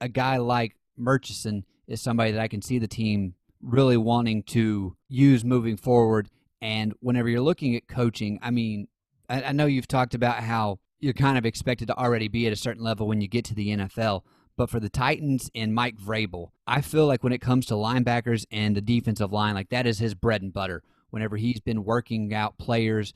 A 0.00 0.08
guy 0.08 0.38
like 0.38 0.76
Murchison 0.96 1.64
is 1.86 2.00
somebody 2.00 2.32
that 2.32 2.40
I 2.40 2.48
can 2.48 2.62
see 2.62 2.78
the 2.78 2.88
team 2.88 3.34
really 3.60 3.96
wanting 3.96 4.42
to 4.44 4.96
use 5.08 5.44
moving 5.44 5.76
forward. 5.76 6.28
And 6.62 6.94
whenever 7.00 7.28
you're 7.28 7.40
looking 7.40 7.76
at 7.76 7.86
coaching, 7.86 8.38
I 8.42 8.50
mean, 8.50 8.88
I, 9.30 9.42
I 9.44 9.52
know 9.52 9.66
you've 9.66 9.88
talked 9.88 10.14
about 10.14 10.42
how 10.42 10.80
you're 10.98 11.14
kind 11.14 11.38
of 11.38 11.46
expected 11.46 11.88
to 11.88 11.96
already 11.96 12.28
be 12.28 12.46
at 12.46 12.52
a 12.52 12.56
certain 12.56 12.82
level 12.82 13.06
when 13.06 13.20
you 13.20 13.28
get 13.28 13.44
to 13.46 13.54
the 13.54 13.68
NFL. 13.68 14.22
But 14.56 14.68
for 14.68 14.80
the 14.80 14.90
Titans 14.90 15.50
and 15.54 15.74
Mike 15.74 15.96
Vrabel, 15.96 16.50
I 16.66 16.82
feel 16.82 17.06
like 17.06 17.24
when 17.24 17.32
it 17.32 17.40
comes 17.40 17.64
to 17.66 17.74
linebackers 17.74 18.44
and 18.50 18.76
the 18.76 18.82
defensive 18.82 19.32
line, 19.32 19.54
like 19.54 19.70
that 19.70 19.86
is 19.86 20.00
his 20.00 20.14
bread 20.14 20.42
and 20.42 20.52
butter. 20.52 20.82
Whenever 21.08 21.36
he's 21.36 21.60
been 21.60 21.84
working 21.84 22.34
out 22.34 22.58
players 22.58 23.14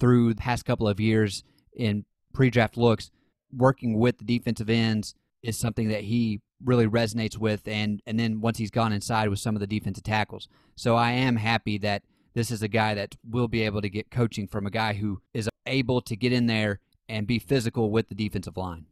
through 0.00 0.32
the 0.32 0.40
past 0.40 0.64
couple 0.64 0.88
of 0.88 0.98
years 0.98 1.44
in 1.74 2.06
pre-draft 2.32 2.76
looks, 2.76 3.10
working 3.54 3.98
with 3.98 4.18
the 4.18 4.24
defensive 4.24 4.70
ends 4.70 5.14
is 5.42 5.58
something 5.58 5.88
that 5.88 6.04
he 6.04 6.40
really 6.64 6.86
resonates 6.86 7.36
with, 7.36 7.68
and 7.68 8.02
and 8.06 8.18
then 8.18 8.40
once 8.40 8.58
he's 8.58 8.70
gone 8.70 8.92
inside 8.92 9.28
with 9.28 9.38
some 9.38 9.54
of 9.54 9.60
the 9.60 9.66
defensive 9.66 10.02
tackles. 10.02 10.48
So 10.74 10.96
I 10.96 11.12
am 11.12 11.36
happy 11.36 11.78
that 11.78 12.02
this 12.34 12.50
is 12.50 12.62
a 12.62 12.68
guy 12.68 12.94
that 12.94 13.14
will 13.28 13.48
be 13.48 13.62
able 13.62 13.82
to 13.82 13.90
get 13.90 14.10
coaching 14.10 14.48
from 14.48 14.66
a 14.66 14.70
guy 14.70 14.94
who 14.94 15.20
is 15.34 15.48
able 15.66 16.00
to 16.02 16.16
get 16.16 16.32
in 16.32 16.46
there 16.46 16.80
and 17.08 17.26
be 17.26 17.38
physical 17.38 17.90
with 17.90 18.08
the 18.08 18.14
defensive 18.14 18.56
line. 18.56 18.86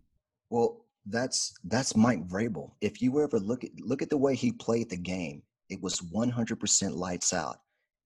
Well, 0.51 0.85
that's 1.07 1.55
that's 1.65 1.97
Mike 1.97 2.27
Vrabel. 2.29 2.73
If 2.81 3.03
you 3.03 3.23
ever 3.23 3.39
look 3.39 3.65
at 3.65 3.71
look 3.81 4.03
at 4.03 4.11
the 4.11 4.17
way 4.17 4.35
he 4.35 4.53
played 4.53 4.91
the 4.91 4.97
game, 4.97 5.43
it 5.69 5.83
was 5.83 6.01
100% 6.01 6.95
lights 6.95 7.33
out. 7.33 7.57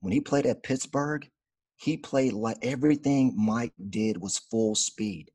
When 0.01 0.13
he 0.13 0.21
played 0.21 0.47
at 0.47 0.63
Pittsburgh, 0.63 1.29
he 1.77 1.97
played 1.97 2.33
like 2.33 2.59
everything 2.63 3.35
Mike 3.37 3.73
did 3.91 4.21
was 4.21 4.39
full 4.39 4.75
speed. 4.75 5.31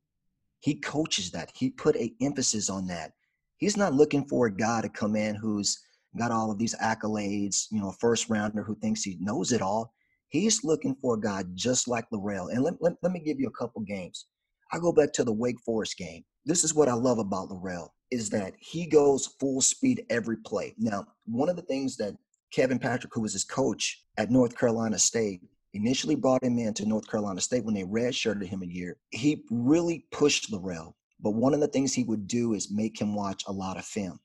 He 0.60 0.75
coaches 0.75 1.32
that. 1.32 1.52
He 1.56 1.70
put 1.70 1.96
a 1.96 2.13
emphasis 2.22 2.70
on 2.70 2.88
that. 2.88 3.13
He's 3.58 3.78
not 3.78 3.94
looking 3.94 4.25
for 4.25 4.48
a 4.48 4.54
guy 4.54 4.82
to 4.82 4.90
come 4.90 5.16
in 5.16 5.36
who's 5.36 5.80
got 6.18 6.32
all 6.32 6.52
of 6.52 6.58
these 6.58 6.75
accolades, 6.75 7.68
you 7.72 7.80
know, 7.80 7.92
first 7.92 8.30
rounder 8.30 8.63
who 8.63 8.75
thinks 8.75 9.04
he 9.04 9.18
knows 9.20 9.52
it 9.52 9.62
all. 9.62 9.94
He's 10.34 10.63
looking 10.63 10.96
for 11.00 11.13
a 11.13 11.20
guy 11.20 11.44
just 11.54 11.88
like 11.88 12.10
Larrell. 12.12 12.52
And 12.52 12.63
let, 12.63 12.74
let, 12.82 12.94
let 13.04 13.12
me 13.12 13.20
give 13.20 13.40
you 13.40 13.48
a 13.48 13.52
couple 13.52 13.82
games. 13.84 14.25
I 14.72 14.80
go 14.80 14.92
back 14.92 15.13
to 15.13 15.24
the 15.24 15.32
Wake 15.32 15.60
Forest 15.63 15.96
game. 15.96 16.25
This 16.44 16.63
is 16.63 16.74
what 16.74 16.90
I 16.90 16.94
love 16.94 17.20
about 17.20 17.50
Larrell 17.50 17.90
is 18.10 18.32
that 18.32 18.56
he 18.60 18.88
goes 18.88 19.36
full 19.40 19.62
speed 19.62 20.04
every 20.10 20.38
play. 20.38 20.74
Now, 20.80 21.06
one 21.25 21.50
of 21.50 21.56
the 21.56 21.62
things 21.62 21.98
that 21.98 22.16
Kevin 22.52 22.80
Patrick, 22.80 23.13
who 23.13 23.22
was 23.22 23.34
his 23.34 23.44
coach 23.44 24.04
at 24.18 24.32
North 24.32 24.58
Carolina 24.58 24.98
State, 24.98 25.42
initially 25.75 26.16
brought 26.16 26.44
him 26.44 26.58
into 26.58 26.88
North 26.88 27.08
Carolina 27.08 27.40
State 27.40 27.63
when 27.63 27.75
they 27.75 27.84
redshirted 27.84 28.48
him 28.48 28.63
a 28.63 28.68
year. 28.68 28.98
He 29.12 29.44
really 29.52 30.08
pushed 30.12 30.52
Larrell, 30.52 30.94
but 31.20 31.36
one 31.36 31.54
of 31.54 31.60
the 31.60 31.68
things 31.68 31.94
he 31.94 32.06
would 32.06 32.28
do 32.28 32.54
is 32.54 32.72
make 32.72 33.00
him 33.00 33.13
watch 33.13 33.44
a 33.48 33.52
lot 33.52 33.78
of 33.78 33.86
film. 33.86 34.20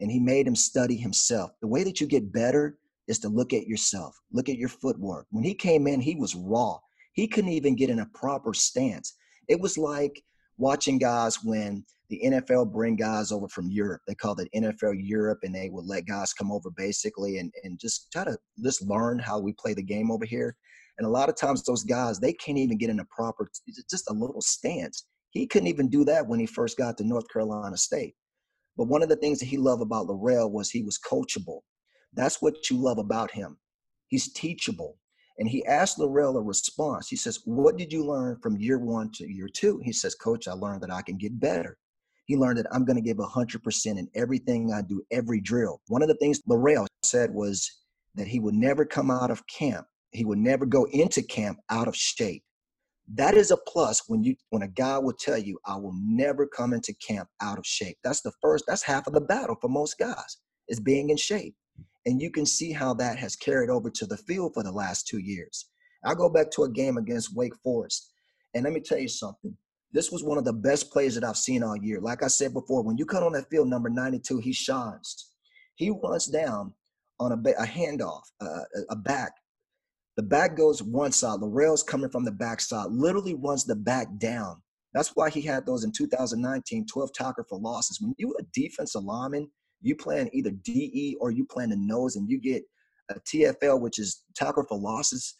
And 0.00 0.10
he 0.10 0.18
made 0.18 0.48
him 0.48 0.56
study 0.56 0.96
himself. 0.96 1.52
The 1.60 1.68
way 1.68 1.84
that 1.84 2.00
you 2.00 2.08
get 2.08 2.32
better 2.32 2.76
is 3.08 3.18
to 3.20 3.28
look 3.28 3.52
at 3.52 3.66
yourself, 3.66 4.18
look 4.32 4.48
at 4.48 4.58
your 4.58 4.68
footwork. 4.68 5.26
When 5.30 5.44
he 5.44 5.54
came 5.54 5.86
in, 5.86 6.00
he 6.00 6.14
was 6.14 6.34
raw. 6.34 6.78
He 7.12 7.28
couldn't 7.28 7.50
even 7.50 7.76
get 7.76 7.90
in 7.90 8.00
a 8.00 8.06
proper 8.14 8.54
stance. 8.54 9.14
It 9.48 9.60
was 9.60 9.78
like 9.78 10.22
watching 10.56 10.98
guys 10.98 11.42
when 11.44 11.84
the 12.10 12.20
NFL 12.24 12.72
bring 12.72 12.96
guys 12.96 13.32
over 13.32 13.48
from 13.48 13.70
Europe. 13.70 14.02
They 14.06 14.14
call 14.14 14.38
it 14.38 14.48
NFL 14.54 14.94
Europe, 14.98 15.40
and 15.42 15.54
they 15.54 15.70
would 15.70 15.86
let 15.86 16.06
guys 16.06 16.32
come 16.32 16.52
over 16.52 16.70
basically 16.70 17.38
and, 17.38 17.52
and 17.62 17.78
just 17.78 18.10
try 18.12 18.24
to 18.24 18.36
just 18.62 18.82
learn 18.82 19.18
how 19.18 19.38
we 19.38 19.52
play 19.52 19.74
the 19.74 19.82
game 19.82 20.10
over 20.10 20.24
here. 20.24 20.56
And 20.98 21.06
a 21.06 21.10
lot 21.10 21.28
of 21.28 21.36
times 21.36 21.62
those 21.62 21.82
guys, 21.82 22.20
they 22.20 22.32
can't 22.32 22.58
even 22.58 22.78
get 22.78 22.90
in 22.90 23.00
a 23.00 23.04
proper, 23.06 23.50
just 23.90 24.10
a 24.10 24.12
little 24.12 24.40
stance. 24.40 25.06
He 25.30 25.46
couldn't 25.46 25.68
even 25.68 25.88
do 25.88 26.04
that 26.04 26.26
when 26.26 26.38
he 26.38 26.46
first 26.46 26.78
got 26.78 26.96
to 26.98 27.04
North 27.04 27.28
Carolina 27.32 27.76
State. 27.76 28.14
But 28.76 28.88
one 28.88 29.02
of 29.02 29.08
the 29.08 29.16
things 29.16 29.40
that 29.40 29.46
he 29.46 29.56
loved 29.56 29.82
about 29.82 30.06
Larrell 30.06 30.50
was 30.50 30.70
he 30.70 30.82
was 30.82 30.98
coachable. 30.98 31.60
That's 32.14 32.40
what 32.40 32.70
you 32.70 32.76
love 32.76 32.98
about 32.98 33.30
him. 33.30 33.56
He's 34.08 34.32
teachable. 34.32 34.98
And 35.38 35.48
he 35.48 35.66
asked 35.66 35.98
Larrell 35.98 36.36
a 36.36 36.40
response. 36.40 37.08
He 37.08 37.16
says, 37.16 37.40
What 37.44 37.76
did 37.76 37.92
you 37.92 38.04
learn 38.06 38.38
from 38.40 38.56
year 38.56 38.78
one 38.78 39.10
to 39.14 39.30
year 39.30 39.48
two? 39.48 39.80
He 39.84 39.92
says, 39.92 40.14
Coach, 40.14 40.46
I 40.46 40.52
learned 40.52 40.82
that 40.82 40.92
I 40.92 41.02
can 41.02 41.18
get 41.18 41.40
better. 41.40 41.76
He 42.26 42.36
learned 42.36 42.58
that 42.58 42.72
I'm 42.72 42.84
going 42.84 42.96
to 42.96 43.02
give 43.02 43.18
100% 43.18 43.86
in 43.86 44.08
everything 44.14 44.72
I 44.72 44.82
do, 44.82 45.02
every 45.10 45.40
drill. 45.40 45.80
One 45.88 46.02
of 46.02 46.08
the 46.08 46.14
things 46.14 46.40
Larrell 46.48 46.86
said 47.02 47.34
was 47.34 47.70
that 48.14 48.28
he 48.28 48.38
would 48.38 48.54
never 48.54 48.84
come 48.84 49.10
out 49.10 49.30
of 49.30 49.42
camp 49.46 49.86
he 50.14 50.24
would 50.24 50.38
never 50.38 50.64
go 50.64 50.86
into 50.92 51.22
camp 51.22 51.58
out 51.70 51.88
of 51.88 51.96
shape. 51.96 52.44
That 53.12 53.34
is 53.34 53.50
a 53.50 53.56
plus 53.56 54.02
when 54.06 54.24
you 54.24 54.36
when 54.48 54.62
a 54.62 54.68
guy 54.68 54.96
will 54.96 55.12
tell 55.12 55.36
you, 55.36 55.58
I 55.66 55.76
will 55.76 55.94
never 55.94 56.46
come 56.46 56.72
into 56.72 56.94
camp 57.06 57.28
out 57.42 57.58
of 57.58 57.66
shape. 57.66 57.98
That's 58.02 58.22
the 58.22 58.32
first, 58.40 58.64
that's 58.66 58.82
half 58.82 59.06
of 59.06 59.12
the 59.12 59.20
battle 59.20 59.56
for 59.60 59.68
most 59.68 59.98
guys, 59.98 60.38
is 60.68 60.80
being 60.80 61.10
in 61.10 61.18
shape. 61.18 61.54
And 62.06 62.20
you 62.20 62.30
can 62.30 62.46
see 62.46 62.72
how 62.72 62.94
that 62.94 63.18
has 63.18 63.36
carried 63.36 63.70
over 63.70 63.90
to 63.90 64.06
the 64.06 64.16
field 64.16 64.52
for 64.54 64.62
the 64.62 64.72
last 64.72 65.06
two 65.06 65.18
years. 65.18 65.70
I'll 66.04 66.14
go 66.14 66.28
back 66.28 66.50
to 66.52 66.64
a 66.64 66.70
game 66.70 66.98
against 66.98 67.34
Wake 67.34 67.54
Forest. 67.62 68.10
And 68.54 68.64
let 68.64 68.72
me 68.72 68.80
tell 68.80 68.98
you 68.98 69.08
something. 69.08 69.56
This 69.92 70.10
was 70.10 70.22
one 70.22 70.38
of 70.38 70.44
the 70.44 70.52
best 70.52 70.90
plays 70.92 71.14
that 71.14 71.24
I've 71.24 71.36
seen 71.36 71.62
all 71.62 71.76
year. 71.76 72.00
Like 72.00 72.22
I 72.22 72.26
said 72.26 72.52
before, 72.52 72.82
when 72.82 72.98
you 72.98 73.06
cut 73.06 73.22
on 73.22 73.32
that 73.32 73.48
field, 73.48 73.68
number 73.68 73.88
92, 73.88 74.38
he 74.38 74.52
shines. 74.52 75.32
He 75.76 75.90
runs 75.90 76.26
down 76.26 76.74
on 77.20 77.32
a, 77.32 77.50
a 77.58 77.66
handoff, 77.66 78.22
uh, 78.40 78.64
a 78.90 78.96
back, 78.96 79.32
the 80.16 80.22
back 80.22 80.56
goes 80.56 80.82
one 80.82 81.12
side. 81.12 81.40
Larrell's 81.40 81.82
coming 81.82 82.10
from 82.10 82.24
the 82.24 82.30
back 82.30 82.60
side, 82.60 82.86
literally 82.90 83.34
runs 83.34 83.64
the 83.64 83.74
back 83.74 84.06
down. 84.18 84.62
That's 84.92 85.10
why 85.16 85.28
he 85.28 85.42
had 85.42 85.66
those 85.66 85.82
in 85.82 85.90
2019, 85.90 86.86
12 86.86 87.12
tackle 87.12 87.44
for 87.48 87.58
losses. 87.58 88.00
When 88.00 88.14
you 88.16 88.34
a 88.38 88.42
defensive 88.52 89.02
lineman, 89.02 89.50
you 89.84 89.94
plan 89.94 90.30
either 90.32 90.50
DE 90.50 91.16
or 91.20 91.30
you 91.30 91.44
plan 91.44 91.70
the 91.70 91.76
nose, 91.76 92.16
and 92.16 92.28
you 92.28 92.40
get 92.40 92.64
a 93.10 93.20
TFL, 93.20 93.80
which 93.80 93.98
is 93.98 94.22
tackle 94.34 94.64
for 94.68 94.78
losses. 94.78 95.34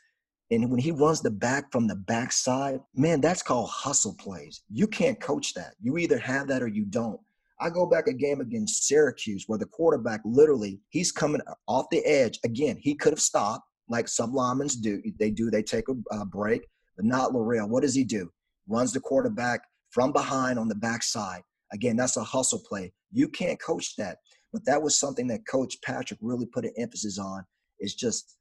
And 0.50 0.70
when 0.70 0.78
he 0.78 0.90
runs 0.90 1.22
the 1.22 1.30
back 1.30 1.72
from 1.72 1.86
the 1.86 1.96
backside, 1.96 2.80
man, 2.94 3.20
that's 3.20 3.42
called 3.42 3.70
hustle 3.70 4.14
plays. 4.20 4.62
You 4.70 4.86
can't 4.86 5.18
coach 5.18 5.54
that. 5.54 5.74
You 5.80 5.96
either 5.96 6.18
have 6.18 6.46
that 6.48 6.62
or 6.62 6.68
you 6.68 6.84
don't. 6.84 7.18
I 7.60 7.70
go 7.70 7.86
back 7.86 8.08
a 8.08 8.12
game 8.12 8.40
against 8.40 8.86
Syracuse 8.86 9.44
where 9.46 9.58
the 9.58 9.66
quarterback 9.66 10.20
literally, 10.24 10.80
he's 10.90 11.10
coming 11.10 11.40
off 11.66 11.86
the 11.90 12.04
edge. 12.04 12.38
Again, 12.44 12.76
he 12.78 12.94
could 12.94 13.12
have 13.12 13.20
stopped 13.20 13.64
like 13.88 14.08
some 14.08 14.34
linemen 14.34 14.68
do. 14.82 15.02
They 15.18 15.30
do. 15.30 15.50
They 15.50 15.62
take 15.62 15.86
a, 15.88 16.24
break, 16.26 16.66
but 16.96 17.06
not 17.06 17.32
Larrell. 17.32 17.68
What 17.68 17.82
does 17.82 17.94
he 17.94 18.04
do? 18.04 18.30
Runs 18.68 18.92
the 18.92 19.00
quarterback 19.00 19.62
from 19.90 20.12
behind 20.12 20.58
on 20.58 20.68
the 20.68 20.74
backside. 20.74 21.42
Again, 21.75 21.97
that's 21.97 22.16
a 22.16 22.25
hustle 22.25 22.62
play. 22.66 22.93
You 23.12 23.28
can't 23.28 23.61
coach 23.61 23.97
that, 23.97 24.19
but 24.52 24.64
that 24.64 24.81
was 24.81 24.97
something 24.97 25.26
that 25.26 25.47
Coach 25.47 25.76
Patrick 25.85 26.19
really 26.23 26.47
put 26.47 26.64
an 26.64 26.73
emphasis 26.78 27.19
on. 27.19 27.45
Is 27.81 27.95
just 27.95 28.37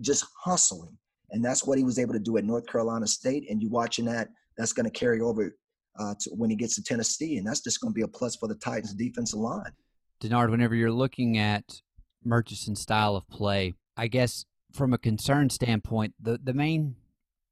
just 0.00 0.26
hustling, 0.44 0.96
and 1.30 1.44
that's 1.44 1.66
what 1.66 1.78
he 1.78 1.84
was 1.84 1.98
able 1.98 2.12
to 2.12 2.20
do 2.20 2.36
at 2.36 2.44
North 2.44 2.66
Carolina 2.66 3.06
State. 3.06 3.50
And 3.50 3.60
you 3.62 3.70
watching 3.70 4.04
that, 4.04 4.28
that's 4.56 4.74
going 4.74 4.84
to 4.84 4.92
carry 4.92 5.20
over 5.20 5.56
uh, 5.98 6.14
to 6.20 6.30
when 6.30 6.50
he 6.50 6.56
gets 6.56 6.74
to 6.76 6.82
Tennessee, 6.82 7.38
and 7.38 7.46
that's 7.46 7.62
just 7.62 7.80
going 7.80 7.92
to 7.92 7.94
be 7.94 8.02
a 8.02 8.08
plus 8.08 8.36
for 8.36 8.46
the 8.46 8.54
Titans' 8.56 8.94
defensive 8.94 9.40
line. 9.40 9.72
Denard, 10.20 10.50
whenever 10.50 10.74
you're 10.74 10.92
looking 10.92 11.38
at 11.38 11.80
Murchison's 12.24 12.80
style 12.80 13.16
of 13.16 13.26
play, 13.28 13.74
I 13.96 14.08
guess 14.08 14.44
from 14.72 14.92
a 14.92 14.98
concern 14.98 15.50
standpoint, 15.50 16.14
the, 16.20 16.38
the 16.42 16.52
main 16.52 16.96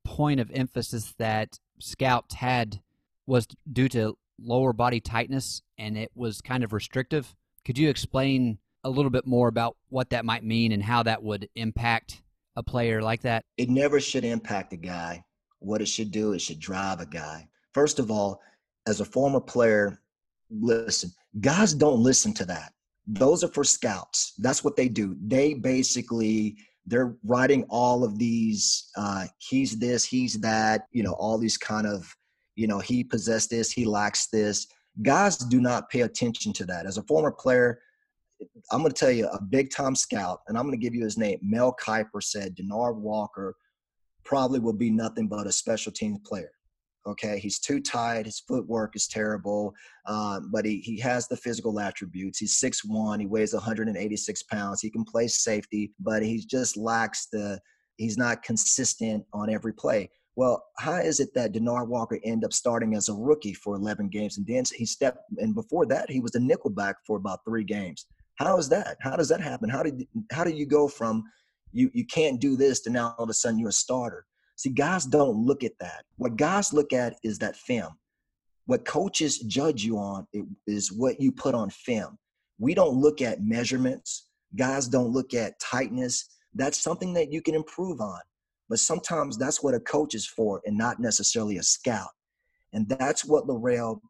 point 0.04 0.40
of 0.40 0.50
emphasis 0.52 1.14
that 1.18 1.58
scouts 1.80 2.36
had 2.36 2.80
was 3.26 3.46
due 3.72 3.88
to 3.88 4.16
lower 4.40 4.72
body 4.72 5.00
tightness 5.00 5.62
and 5.78 5.96
it 5.96 6.10
was 6.14 6.40
kind 6.40 6.64
of 6.64 6.72
restrictive. 6.72 7.34
Could 7.64 7.78
you 7.78 7.88
explain 7.88 8.58
a 8.84 8.90
little 8.90 9.10
bit 9.10 9.26
more 9.26 9.48
about 9.48 9.76
what 9.88 10.10
that 10.10 10.24
might 10.24 10.44
mean 10.44 10.72
and 10.72 10.82
how 10.82 11.02
that 11.02 11.22
would 11.22 11.48
impact 11.54 12.22
a 12.56 12.62
player 12.62 13.02
like 13.02 13.22
that? 13.22 13.44
It 13.56 13.68
never 13.68 14.00
should 14.00 14.24
impact 14.24 14.72
a 14.72 14.76
guy. 14.76 15.24
What 15.58 15.80
it 15.80 15.88
should 15.88 16.10
do, 16.10 16.32
it 16.32 16.40
should 16.40 16.60
drive 16.60 17.00
a 17.00 17.06
guy. 17.06 17.48
First 17.72 17.98
of 17.98 18.10
all, 18.10 18.40
as 18.86 19.00
a 19.00 19.04
former 19.04 19.40
player, 19.40 20.00
listen, 20.50 21.10
guys 21.40 21.74
don't 21.74 22.02
listen 22.02 22.32
to 22.34 22.44
that. 22.46 22.72
Those 23.06 23.42
are 23.42 23.48
for 23.48 23.64
scouts. 23.64 24.34
That's 24.38 24.62
what 24.62 24.76
they 24.76 24.88
do. 24.88 25.16
They 25.20 25.54
basically 25.54 26.56
they're 26.86 27.16
writing 27.24 27.64
all 27.68 28.04
of 28.04 28.18
these 28.18 28.90
uh, 28.96 29.26
he's 29.38 29.78
this 29.78 30.04
he's 30.04 30.34
that 30.40 30.86
you 30.92 31.02
know 31.02 31.12
all 31.14 31.36
these 31.38 31.56
kind 31.56 31.86
of 31.86 32.14
you 32.56 32.66
know 32.66 32.78
he 32.78 33.04
possessed 33.04 33.50
this 33.50 33.70
he 33.70 33.84
lacks 33.84 34.26
this 34.28 34.66
guys 35.02 35.36
do 35.36 35.60
not 35.60 35.88
pay 35.90 36.00
attention 36.00 36.52
to 36.52 36.64
that 36.64 36.86
as 36.86 36.98
a 36.98 37.02
former 37.02 37.30
player 37.30 37.78
i'm 38.72 38.80
going 38.80 38.92
to 38.92 38.98
tell 38.98 39.10
you 39.10 39.26
a 39.28 39.42
big 39.42 39.70
time 39.70 39.94
scout 39.94 40.40
and 40.48 40.58
i'm 40.58 40.64
going 40.64 40.78
to 40.78 40.84
give 40.84 40.94
you 40.94 41.04
his 41.04 41.18
name 41.18 41.38
mel 41.42 41.74
kiper 41.80 42.22
said 42.22 42.56
denard 42.56 42.96
walker 42.96 43.54
probably 44.24 44.58
will 44.58 44.72
be 44.72 44.90
nothing 44.90 45.28
but 45.28 45.46
a 45.46 45.52
special 45.52 45.92
teams 45.92 46.18
player 46.24 46.50
Okay, 47.06 47.38
he's 47.38 47.60
too 47.60 47.80
tight. 47.80 48.26
His 48.26 48.40
footwork 48.40 48.96
is 48.96 49.06
terrible, 49.06 49.74
um, 50.06 50.50
but 50.52 50.64
he 50.64 50.78
he 50.80 50.98
has 51.00 51.28
the 51.28 51.36
physical 51.36 51.78
attributes. 51.78 52.38
He's 52.38 52.56
six 52.56 52.84
one. 52.84 53.20
He 53.20 53.26
weighs 53.26 53.54
186 53.54 54.42
pounds. 54.44 54.80
He 54.80 54.90
can 54.90 55.04
play 55.04 55.28
safety, 55.28 55.92
but 56.00 56.22
he 56.22 56.44
just 56.44 56.76
lacks 56.76 57.28
the. 57.30 57.60
He's 57.96 58.18
not 58.18 58.42
consistent 58.42 59.24
on 59.32 59.48
every 59.48 59.72
play. 59.72 60.10
Well, 60.36 60.62
how 60.78 60.96
is 60.96 61.18
it 61.18 61.32
that 61.34 61.52
Denard 61.52 61.88
Walker 61.88 62.20
ended 62.22 62.44
up 62.44 62.52
starting 62.52 62.94
as 62.94 63.08
a 63.08 63.14
rookie 63.14 63.54
for 63.54 63.74
11 63.74 64.08
games, 64.08 64.36
and 64.36 64.46
then 64.46 64.64
he 64.74 64.84
stepped 64.84 65.20
and 65.38 65.54
before 65.54 65.86
that 65.86 66.10
he 66.10 66.20
was 66.20 66.32
the 66.32 66.38
nickelback 66.38 66.94
for 67.06 67.16
about 67.16 67.40
three 67.46 67.64
games? 67.64 68.06
How 68.34 68.58
is 68.58 68.68
that? 68.68 68.98
How 69.00 69.16
does 69.16 69.30
that 69.30 69.40
happen? 69.40 69.70
How 69.70 69.82
did 69.82 70.06
how 70.30 70.44
do 70.44 70.50
you 70.50 70.66
go 70.66 70.88
from 70.88 71.24
you 71.72 71.90
you 71.94 72.04
can't 72.04 72.38
do 72.38 72.54
this 72.54 72.80
to 72.80 72.90
now 72.90 73.14
all 73.16 73.24
of 73.24 73.30
a 73.30 73.34
sudden 73.34 73.58
you're 73.58 73.70
a 73.70 73.72
starter? 73.72 74.26
See, 74.56 74.70
guys 74.70 75.06
don't 75.06 75.36
look 75.36 75.64
at 75.64 75.78
that. 75.80 76.04
What 76.16 76.36
guys 76.36 76.72
look 76.72 76.92
at 76.92 77.16
is 77.24 77.38
that 77.38 77.56
film. 77.56 77.94
What 78.66 78.84
coaches 78.84 79.38
judge 79.38 79.84
you 79.84 79.96
on 79.96 80.26
is 80.66 80.92
what 80.92 81.20
you 81.20 81.32
put 81.32 81.54
on 81.54 81.70
film. 81.70 82.18
We 82.58 82.74
don't 82.74 82.96
look 82.96 83.22
at 83.22 83.42
measurements. 83.42 84.28
Guys 84.54 84.88
don't 84.88 85.12
look 85.12 85.34
at 85.34 85.58
tightness. 85.60 86.28
That's 86.54 86.80
something 86.80 87.14
that 87.14 87.32
you 87.32 87.40
can 87.40 87.54
improve 87.54 88.00
on. 88.00 88.20
But 88.68 88.80
sometimes 88.80 89.38
that's 89.38 89.62
what 89.62 89.74
a 89.74 89.80
coach 89.80 90.14
is 90.14 90.26
for 90.26 90.60
and 90.66 90.76
not 90.76 91.00
necessarily 91.00 91.58
a 91.58 91.62
scout. 91.62 92.10
And 92.72 92.88
that's 92.88 93.24
what 93.24 93.46
Larrell 93.46 94.00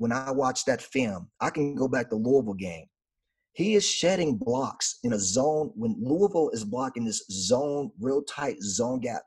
when 0.00 0.12
I 0.12 0.30
watch 0.30 0.64
that 0.64 0.80
film, 0.80 1.28
I 1.42 1.50
can 1.50 1.74
go 1.74 1.86
back 1.86 2.08
to 2.08 2.16
Louisville 2.16 2.54
game. 2.54 2.86
He 3.52 3.74
is 3.74 3.84
shedding 3.84 4.38
blocks 4.38 4.98
in 5.04 5.12
a 5.12 5.18
zone 5.18 5.72
when 5.74 5.94
Louisville 6.00 6.48
is 6.54 6.64
blocking 6.64 7.04
this 7.04 7.22
zone, 7.30 7.90
real 8.00 8.22
tight 8.22 8.56
zone 8.62 9.00
gap, 9.00 9.20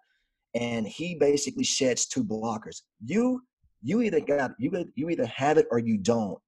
and 0.55 0.87
he 0.87 1.13
basically 1.13 1.63
sheds 1.63 2.07
two 2.07 2.23
blockers. 2.23 2.81
You 3.05 3.43
you 3.83 4.01
either 4.01 4.19
got 4.19 4.53
you 4.57 4.71
you 4.95 5.11
either 5.11 5.27
have 5.27 5.59
it 5.59 5.67
or 5.69 5.77
you 5.77 5.99
don't. 5.99 6.39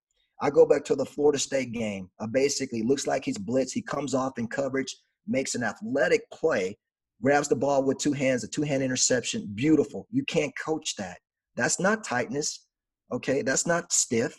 I 0.41 0.50
go 0.50 0.65
back 0.65 0.84
to 0.86 0.96
the 0.96 1.05
Florida 1.05 1.38
State 1.38 1.72
game. 1.72 2.10
I 2.20 2.25
basically 2.25 2.82
looks 2.82 3.05
like 3.05 3.25
he's 3.25 3.38
blitz. 3.38 3.74
He 3.74 3.84
comes 3.84 4.15
off 4.15 4.39
in 4.39 4.48
coverage, 4.48 4.96
makes 5.27 5.53
an 5.53 5.63
athletic 5.63 6.27
play, 6.32 6.79
grabs 7.22 7.48
the 7.48 7.55
ball 7.55 7.84
with 7.84 7.98
two 7.98 8.13
hands, 8.13 8.43
a 8.43 8.48
two-hand 8.48 8.84
interception. 8.84 9.50
Beautiful. 9.53 10.07
You 10.12 10.24
can't 10.25 10.53
coach 10.63 10.95
that. 10.98 11.17
That's 11.55 11.79
not 11.79 12.03
tightness. 12.03 12.67
Okay, 13.12 13.41
that's 13.41 13.65
not 13.65 13.91
stiff. 13.91 14.36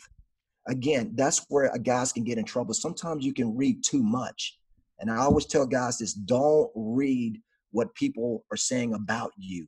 Again, 0.68 1.12
that's 1.14 1.46
where 1.48 1.66
a 1.66 1.78
guys 1.78 2.12
can 2.12 2.24
get 2.24 2.38
in 2.38 2.44
trouble. 2.44 2.74
Sometimes 2.74 3.24
you 3.24 3.32
can 3.32 3.56
read 3.56 3.82
too 3.84 4.02
much. 4.02 4.58
And 4.98 5.10
I 5.10 5.16
always 5.16 5.46
tell 5.46 5.66
guys 5.66 5.98
this 5.98 6.14
don't 6.14 6.70
read 6.74 7.40
what 7.70 7.94
people 7.94 8.44
are 8.50 8.56
saying 8.56 8.94
about 8.94 9.32
you 9.36 9.66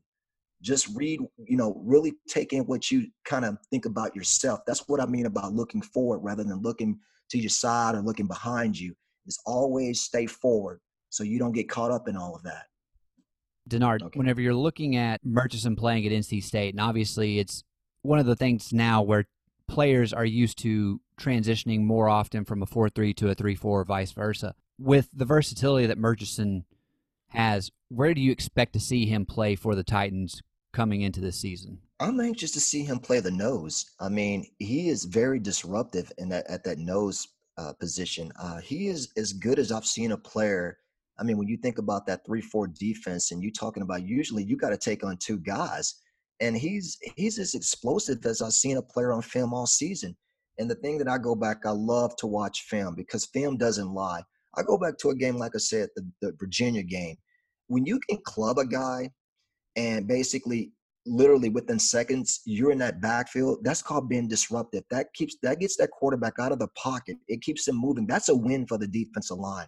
just 0.63 0.89
read 0.97 1.21
you 1.47 1.57
know 1.57 1.81
really 1.85 2.15
take 2.29 2.53
in 2.53 2.65
what 2.65 2.91
you 2.91 3.07
kind 3.25 3.45
of 3.45 3.57
think 3.71 3.85
about 3.85 4.15
yourself 4.17 4.61
that's 4.67 4.89
what 4.89 5.01
i 5.01 5.07
mean 5.07 5.27
about 5.27 5.53
looking 5.53 5.83
forward 5.83 6.19
rather 6.19 6.43
than 6.43 6.61
looking 6.63 6.99
to 7.31 7.39
your 7.39 7.49
side 7.49 7.95
or 7.95 8.03
looking 8.03 8.27
behind 8.27 8.79
you 8.79 8.95
is 9.27 9.39
always 9.47 10.01
stay 10.01 10.27
forward 10.27 10.81
so 11.11 11.23
you 11.23 11.39
don't 11.39 11.53
get 11.53 11.69
caught 11.69 11.91
up 11.91 12.09
in 12.09 12.17
all 12.17 12.35
of 12.35 12.43
that 12.43 12.65
denard 13.69 14.03
okay. 14.03 14.19
whenever 14.19 14.41
you're 14.41 14.55
looking 14.55 14.97
at 14.97 15.21
murchison 15.25 15.77
playing 15.77 16.07
at 16.07 16.13
nc 16.13 16.43
state 16.43 16.75
and 16.75 16.81
obviously 16.81 17.39
it's 17.39 17.65
one 18.03 18.19
of 18.19 18.27
the 18.27 18.37
things 18.37 18.73
now 18.73 19.03
where 19.03 19.25
players 19.67 20.13
are 20.13 20.25
used 20.25 20.59
to 20.59 21.01
transitioning 21.21 21.83
more 21.83 22.09
often 22.09 22.45
from 22.45 22.63
a 22.63 22.67
4-3 22.67 23.15
to 23.17 23.29
a 23.29 23.35
3-4 23.35 23.65
or 23.65 23.85
vice 23.85 24.13
versa 24.13 24.55
with 24.79 25.09
the 25.13 25.25
versatility 25.25 25.87
that 25.87 25.99
murchison 25.99 26.65
has 27.29 27.71
where 27.89 28.15
do 28.15 28.21
you 28.21 28.31
expect 28.31 28.73
to 28.75 28.81
see 28.81 29.07
him 29.07 29.25
play 29.27 29.55
for 29.55 29.75
the 29.75 29.85
titans 29.85 30.43
coming 30.73 31.03
into 31.03 31.21
this 31.21 31.41
season? 31.41 31.79
I'm 32.01 32.21
anxious 32.21 32.53
to 32.53 32.61
see 32.61 32.85
him 32.85 32.99
play 32.99 33.21
the 33.21 33.31
nose. 33.31 33.87
I 33.99 34.09
mean, 34.09 34.47
he 34.59 34.89
is 34.89 35.05
very 35.05 35.41
disruptive 35.41 36.13
in 36.19 36.29
that 36.29 36.47
at 36.49 36.65
that 36.65 36.79
nose 36.79 37.29
uh, 37.57 37.73
position. 37.73 38.31
Uh, 38.41 38.61
he 38.61 38.89
is 38.89 39.09
as 39.17 39.33
good 39.33 39.59
as 39.59 39.73
I've 39.73 39.87
seen 39.87 40.13
a 40.13 40.17
player. 40.17 40.79
I 41.19 41.25
mean, 41.25 41.37
when 41.37 41.49
you 41.49 41.57
think 41.57 41.79
about 41.79 42.07
that 42.07 42.25
three-four 42.25 42.69
defense, 42.69 43.33
and 43.33 43.43
you 43.43 43.53
talking 43.53 43.83
about 43.83 44.07
usually 44.07 44.45
you 44.45 44.57
got 44.57 44.71
to 44.71 44.77
take 44.77 45.05
on 45.05 45.17
two 45.17 45.39
guys, 45.39 45.95
and 46.41 46.57
he's 46.57 46.97
he's 47.17 47.39
as 47.39 47.55
explosive 47.55 48.25
as 48.25 48.41
I've 48.41 48.53
seen 48.53 48.77
a 48.77 48.83
player 48.83 49.13
on 49.13 49.23
film 49.23 49.53
all 49.53 49.67
season. 49.67 50.17
And 50.59 50.71
the 50.71 50.77
thing 50.77 50.99
that 50.99 51.09
I 51.09 51.19
go 51.19 51.35
back, 51.35 51.59
I 51.65 51.71
love 51.71 52.17
to 52.17 52.27
watch 52.27 52.63
film 52.69 52.95
because 52.95 53.27
film 53.27 53.57
doesn't 53.57 53.93
lie. 53.93 54.23
I 54.57 54.63
go 54.63 54.77
back 54.77 54.99
to 54.99 55.11
a 55.11 55.15
game 55.15 55.37
like 55.37 55.53
I 55.55 55.59
said, 55.59 55.89
the, 55.95 56.11
the 56.21 56.33
Virginia 56.39 56.83
game. 56.83 57.17
When 57.69 57.87
you 57.87 58.01
can 58.09 58.19
club 58.25 58.59
a 58.59 58.67
guy 58.67 59.11
and 59.77 60.09
basically 60.09 60.73
literally 61.07 61.49
within 61.49 61.79
seconds 61.79 62.41
you're 62.45 62.71
in 62.73 62.79
that 62.79 63.01
backfield 63.01 63.59
that's 63.63 63.81
called 63.81 64.09
being 64.09 64.29
disruptive 64.29 64.85
that 64.91 65.07
keeps 65.15 65.37
that 65.43 65.59
gets 65.59 65.77
that 65.77 65.91
quarterback 65.91 66.35
out 66.39 66.53
of 66.53 66.59
the 66.59 66.69
pocket 66.77 67.17
it 67.29 67.41
keeps 67.41 67.67
him 67.67 67.77
moving 67.77 68.07
that's 68.07 68.29
a 68.29 68.35
win 68.35 68.67
for 68.67 68.77
the 68.77 68.87
defensive 68.87 69.39
line 69.39 69.67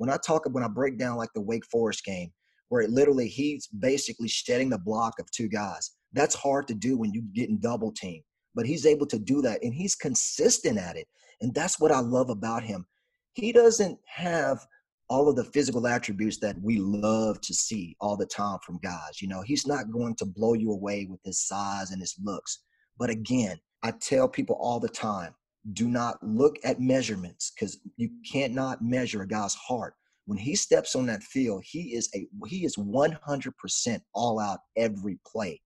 when 0.00 0.08
i 0.08 0.16
talk 0.26 0.46
when 0.50 0.64
i 0.64 0.68
break 0.68 0.98
down 0.98 1.16
like 1.16 1.32
the 1.34 1.40
wake 1.40 1.64
forest 1.66 2.04
game 2.04 2.32
where 2.70 2.80
it 2.80 2.90
literally 2.90 3.28
he's 3.28 3.66
basically 3.66 4.28
shedding 4.28 4.70
the 4.70 4.78
block 4.78 5.12
of 5.20 5.30
two 5.30 5.48
guys 5.48 5.90
that's 6.14 6.34
hard 6.34 6.66
to 6.66 6.74
do 6.74 6.96
when 6.96 7.12
you're 7.12 7.22
getting 7.34 7.58
double 7.58 7.92
team 7.92 8.22
but 8.54 8.64
he's 8.64 8.86
able 8.86 9.06
to 9.06 9.18
do 9.18 9.42
that 9.42 9.62
and 9.62 9.74
he's 9.74 9.94
consistent 9.94 10.78
at 10.78 10.96
it 10.96 11.06
and 11.42 11.54
that's 11.54 11.78
what 11.78 11.92
i 11.92 12.00
love 12.00 12.30
about 12.30 12.62
him 12.62 12.86
he 13.34 13.52
doesn't 13.52 13.98
have 14.06 14.66
all 15.10 15.28
of 15.28 15.36
the 15.36 15.44
physical 15.44 15.86
attributes 15.86 16.38
that 16.38 16.56
we 16.62 16.78
love 16.78 17.40
to 17.42 17.52
see 17.52 17.96
all 18.00 18.16
the 18.16 18.26
time 18.26 18.58
from 18.64 18.78
guys. 18.78 19.20
You 19.20 19.26
know, 19.26 19.42
he's 19.42 19.66
not 19.66 19.90
going 19.90 20.14
to 20.16 20.24
blow 20.24 20.54
you 20.54 20.70
away 20.70 21.08
with 21.10 21.18
his 21.24 21.44
size 21.46 21.90
and 21.90 22.00
his 22.00 22.14
looks. 22.22 22.60
But 22.96 23.10
again, 23.10 23.58
I 23.82 23.90
tell 23.90 24.28
people 24.28 24.56
all 24.60 24.78
the 24.78 24.88
time 24.88 25.34
do 25.72 25.88
not 25.88 26.22
look 26.22 26.56
at 26.64 26.80
measurements 26.80 27.52
because 27.54 27.78
you 27.96 28.08
can't 28.30 28.54
not 28.54 28.82
measure 28.82 29.22
a 29.22 29.28
guy's 29.28 29.54
heart. 29.54 29.94
When 30.30 30.38
he 30.38 30.54
steps 30.54 30.94
on 30.94 31.06
that 31.06 31.24
field, 31.24 31.64
he 31.66 31.94
is 31.94 32.08
a 32.14 32.28
he 32.46 32.64
is 32.64 32.76
100% 32.76 34.00
all 34.14 34.38
out 34.38 34.60
every 34.76 35.18
play. 35.26 35.60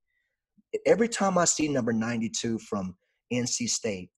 Every 0.86 1.08
time 1.08 1.36
I 1.36 1.44
see 1.44 1.68
number 1.68 1.92
92 1.92 2.58
from 2.60 2.96
NC 3.30 3.68
State, 3.68 4.08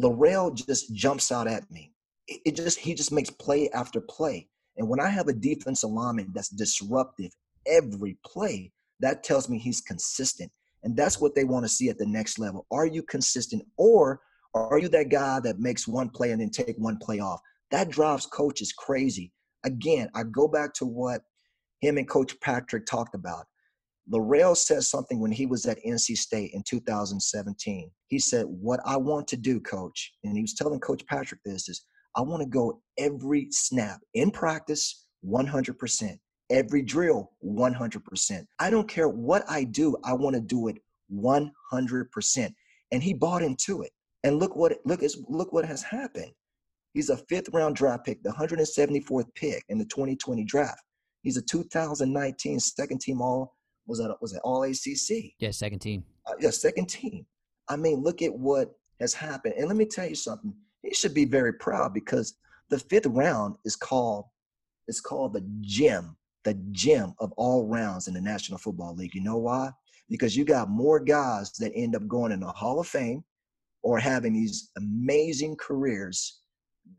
Larrell 0.00 0.54
just 0.54 0.94
jumps 0.94 1.30
out 1.30 1.46
at 1.46 1.70
me 1.70 1.92
it 2.28 2.56
just 2.56 2.78
he 2.78 2.94
just 2.94 3.12
makes 3.12 3.30
play 3.30 3.68
after 3.70 4.00
play. 4.00 4.48
And 4.76 4.88
when 4.88 5.00
I 5.00 5.08
have 5.08 5.28
a 5.28 5.32
defensive 5.32 5.90
lineman 5.90 6.32
that's 6.34 6.48
disruptive 6.48 7.32
every 7.66 8.18
play, 8.24 8.72
that 9.00 9.24
tells 9.24 9.48
me 9.48 9.58
he's 9.58 9.80
consistent. 9.80 10.50
And 10.82 10.96
that's 10.96 11.20
what 11.20 11.34
they 11.34 11.44
want 11.44 11.64
to 11.64 11.68
see 11.68 11.88
at 11.88 11.98
the 11.98 12.06
next 12.06 12.38
level. 12.38 12.66
Are 12.70 12.86
you 12.86 13.02
consistent 13.02 13.62
or 13.76 14.20
are 14.54 14.78
you 14.78 14.88
that 14.88 15.08
guy 15.08 15.40
that 15.40 15.58
makes 15.58 15.88
one 15.88 16.10
play 16.10 16.30
and 16.30 16.40
then 16.40 16.50
take 16.50 16.76
one 16.78 16.98
play 16.98 17.20
off? 17.20 17.40
That 17.70 17.90
drives 17.90 18.26
coaches 18.26 18.72
crazy. 18.72 19.32
Again, 19.64 20.08
I 20.14 20.22
go 20.24 20.48
back 20.48 20.72
to 20.74 20.86
what 20.86 21.22
him 21.80 21.98
and 21.98 22.08
Coach 22.08 22.38
Patrick 22.40 22.86
talked 22.86 23.14
about. 23.14 23.46
Larrell 24.12 24.56
said 24.56 24.84
something 24.84 25.20
when 25.20 25.32
he 25.32 25.46
was 25.46 25.66
at 25.66 25.82
NC 25.84 26.16
State 26.16 26.52
in 26.54 26.62
2017. 26.62 27.90
He 28.06 28.18
said, 28.18 28.46
What 28.46 28.80
I 28.84 28.96
want 28.96 29.26
to 29.28 29.36
do, 29.36 29.58
coach, 29.60 30.12
and 30.22 30.36
he 30.36 30.42
was 30.42 30.54
telling 30.54 30.78
Coach 30.80 31.04
Patrick 31.06 31.40
this 31.44 31.68
is 31.68 31.84
I 32.16 32.20
want 32.20 32.42
to 32.42 32.48
go 32.48 32.80
every 32.98 33.48
snap 33.50 34.00
in 34.14 34.30
practice 34.30 35.06
100%, 35.26 36.18
every 36.50 36.82
drill 36.82 37.32
100%. 37.44 38.46
I 38.58 38.70
don't 38.70 38.88
care 38.88 39.08
what 39.08 39.44
I 39.48 39.64
do, 39.64 39.96
I 40.04 40.12
want 40.14 40.34
to 40.34 40.40
do 40.40 40.68
it 40.68 40.78
100%. 41.12 42.54
And 42.92 43.02
he 43.02 43.12
bought 43.12 43.42
into 43.42 43.82
it. 43.82 43.90
And 44.22 44.38
look 44.38 44.56
what 44.56 44.78
look 44.84 45.02
is 45.02 45.22
look 45.28 45.52
what 45.52 45.64
has 45.64 45.82
happened. 45.82 46.32
He's 46.96 47.10
a 47.10 47.16
fifth 47.28 47.50
round 47.52 47.76
draft 47.76 48.06
pick, 48.06 48.22
the 48.22 48.30
174th 48.30 49.26
pick 49.34 49.62
in 49.68 49.76
the 49.76 49.84
2020 49.84 50.44
draft. 50.44 50.80
He's 51.20 51.36
a 51.36 51.42
2019 51.42 52.58
second 52.58 53.02
team 53.02 53.20
all 53.20 53.54
was 53.86 53.98
that 53.98 54.16
was 54.22 54.32
it 54.32 54.40
all 54.42 54.62
ACC? 54.62 55.34
Yeah, 55.38 55.50
second 55.50 55.80
team. 55.80 56.04
Uh, 56.26 56.32
yeah, 56.40 56.48
second 56.48 56.86
team. 56.86 57.26
I 57.68 57.76
mean, 57.76 58.02
look 58.02 58.22
at 58.22 58.32
what 58.32 58.70
has 58.98 59.12
happened. 59.12 59.56
And 59.58 59.68
let 59.68 59.76
me 59.76 59.84
tell 59.84 60.08
you 60.08 60.14
something 60.14 60.54
he 60.80 60.94
should 60.94 61.12
be 61.12 61.26
very 61.26 61.52
proud 61.52 61.92
because 61.92 62.38
the 62.70 62.78
fifth 62.78 63.04
round 63.04 63.56
is 63.66 63.76
called 63.76 64.24
it's 64.88 65.02
called 65.02 65.34
the 65.34 65.46
gem, 65.60 66.16
the 66.44 66.54
gem 66.72 67.12
of 67.20 67.30
all 67.32 67.66
rounds 67.66 68.08
in 68.08 68.14
the 68.14 68.22
National 68.22 68.58
Football 68.58 68.94
League. 68.94 69.14
You 69.14 69.22
know 69.22 69.36
why? 69.36 69.68
Because 70.08 70.34
you 70.34 70.46
got 70.46 70.70
more 70.70 70.98
guys 70.98 71.52
that 71.58 71.72
end 71.74 71.94
up 71.94 72.08
going 72.08 72.32
in 72.32 72.40
the 72.40 72.46
Hall 72.46 72.80
of 72.80 72.86
Fame 72.86 73.22
or 73.82 73.98
having 73.98 74.32
these 74.32 74.70
amazing 74.78 75.56
careers 75.56 76.40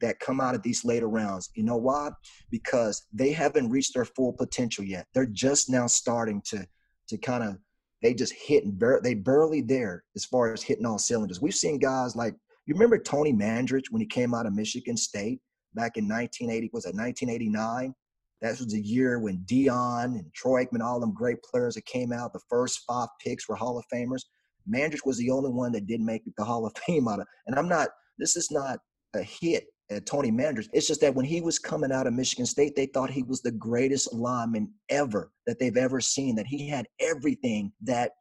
that 0.02 0.20
come 0.20 0.40
out 0.40 0.56
of 0.56 0.62
these 0.62 0.86
later 0.86 1.08
rounds. 1.08 1.50
You 1.56 1.64
know 1.64 1.78
why? 1.78 2.12
Because 2.50 3.08
they 3.14 3.32
haven't 3.32 3.70
reached 3.70 3.94
their 3.94 4.06
full 4.06 4.34
potential 4.34 4.84
yet. 4.84 5.08
They're 5.14 5.26
just 5.26 5.70
now 5.70 5.88
starting 5.88 6.42
to 6.48 6.68
to 7.10 7.18
kind 7.18 7.44
of 7.44 7.58
they 8.02 8.14
just 8.14 8.34
hit 8.34 8.64
and 8.66 8.80
hitting 8.80 9.00
they 9.02 9.14
barely 9.16 9.62
there 9.62 10.04
as 10.16 10.26
far 10.26 10.54
as 10.54 10.62
hitting 10.62 10.86
all 10.86 11.00
cylinders. 11.00 11.42
We've 11.42 11.56
seen 11.56 11.80
guys 11.80 12.16
like 12.16 12.36
you 12.66 12.74
remember 12.74 13.00
Tony 13.00 13.34
Mandarich 13.34 13.92
when 13.92 14.02
he 14.02 14.08
came 14.08 14.34
out 14.34 14.46
of 14.46 14.54
Michigan 14.54 14.98
State 14.98 15.40
back 15.74 15.96
in 15.96 16.08
1980? 16.08 16.70
Was 16.74 16.86
it 16.86 16.96
1989? 16.96 17.94
That 18.42 18.60
was 18.60 18.68
the 18.68 18.82
year 18.82 19.20
when 19.20 19.40
Deion 19.46 20.20
and 20.20 20.34
Troy 20.34 20.66
Aikman, 20.66 20.84
all 20.84 21.00
them 21.00 21.14
great 21.14 21.42
players 21.44 21.76
that 21.76 21.86
came 21.86 22.12
out. 22.12 22.34
The 22.34 22.42
first 22.50 22.82
five 22.88 23.08
picks 23.24 23.48
were 23.48 23.56
Hall 23.56 23.80
of 23.80 23.86
Famers. 23.92 24.24
Mandrich 24.72 25.06
was 25.06 25.18
the 25.18 25.32
only 25.32 25.50
one 25.50 25.72
that 25.72 25.88
didn't 25.88 26.06
make 26.06 26.24
the 26.38 26.44
Hall 26.44 26.66
of 26.66 26.74
Fame 26.86 27.08
out 27.08 27.22
of. 27.22 27.28
And 27.48 27.58
I'm 27.58 27.70
not. 27.70 27.90
This 28.20 28.36
is 28.36 28.52
not 28.52 28.80
a 29.16 29.24
hit 29.24 29.66
Tony 30.06 30.32
Manders. 30.32 30.70
It's 30.74 30.88
just 30.88 31.02
that 31.02 31.16
when 31.16 31.26
he 31.26 31.42
was 31.42 31.60
coming 31.60 31.92
out 31.92 32.08
of 32.08 32.14
Michigan 32.14 32.46
State, 32.46 32.76
they 32.76 32.88
thought 32.88 33.10
he 33.10 33.24
was 33.24 33.42
the 33.42 33.52
greatest 33.52 34.14
lineman 34.14 34.74
ever 34.90 35.32
that 35.46 35.60
they've 35.60 35.78
ever 35.78 36.02
seen. 36.02 36.36
That 36.36 36.48
he 36.48 36.68
had 36.68 36.88
everything 37.00 37.72
that, 37.84 38.12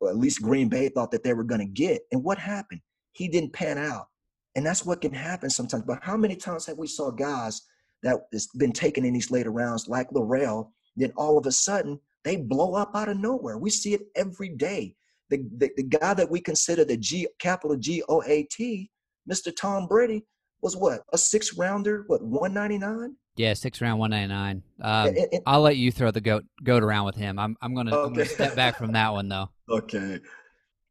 well, 0.00 0.10
at 0.10 0.18
least 0.18 0.42
Green 0.42 0.68
Bay 0.68 0.88
thought 0.88 1.10
that 1.12 1.24
they 1.24 1.32
were 1.32 1.44
going 1.44 1.60
to 1.60 1.66
get. 1.66 2.02
And 2.12 2.22
what 2.22 2.38
happened? 2.38 2.80
he 3.14 3.28
didn't 3.28 3.52
pan 3.52 3.78
out. 3.78 4.08
And 4.54 4.64
that's 4.64 4.84
what 4.84 5.00
can 5.00 5.12
happen 5.12 5.50
sometimes. 5.50 5.84
But 5.84 6.00
how 6.02 6.16
many 6.16 6.36
times 6.36 6.66
have 6.66 6.78
we 6.78 6.86
saw 6.86 7.10
guys 7.10 7.62
that 8.02 8.20
has 8.32 8.46
been 8.58 8.72
taken 8.72 9.04
in 9.04 9.14
these 9.14 9.30
later 9.30 9.50
rounds, 9.50 9.88
like 9.88 10.10
Larrell, 10.10 10.70
then 10.96 11.12
all 11.16 11.38
of 11.38 11.46
a 11.46 11.52
sudden 11.52 11.98
they 12.22 12.36
blow 12.36 12.74
up 12.74 12.92
out 12.94 13.08
of 13.08 13.16
nowhere. 13.16 13.58
We 13.58 13.70
see 13.70 13.94
it 13.94 14.02
every 14.14 14.50
day. 14.50 14.94
The, 15.30 15.44
the, 15.56 15.70
the 15.76 15.82
guy 15.82 16.14
that 16.14 16.30
we 16.30 16.40
consider 16.40 16.84
the 16.84 16.96
G 16.96 17.26
capital 17.38 17.76
G 17.76 18.02
O 18.08 18.22
A 18.26 18.46
T, 18.50 18.90
Mr. 19.30 19.54
Tom 19.56 19.86
Brady, 19.86 20.24
was 20.64 20.76
what 20.76 21.02
a 21.12 21.18
six 21.18 21.56
rounder, 21.56 22.04
what 22.06 22.22
one 22.22 22.54
ninety 22.54 22.78
nine? 22.78 23.14
Yeah, 23.36 23.52
six 23.52 23.80
round 23.80 24.00
one 24.00 24.10
ninety 24.10 24.32
nine. 24.32 24.62
Um, 24.80 25.14
I'll 25.46 25.60
let 25.60 25.76
you 25.76 25.92
throw 25.92 26.10
the 26.10 26.20
goat 26.20 26.44
goat 26.64 26.82
around 26.82 27.04
with 27.04 27.16
him. 27.16 27.38
I'm 27.38 27.54
I'm 27.60 27.74
gonna, 27.74 27.94
okay. 27.94 28.06
I'm 28.06 28.12
gonna 28.14 28.24
step 28.24 28.56
back 28.56 28.76
from 28.78 28.92
that 28.92 29.12
one 29.12 29.28
though. 29.28 29.50
Okay, 29.70 30.20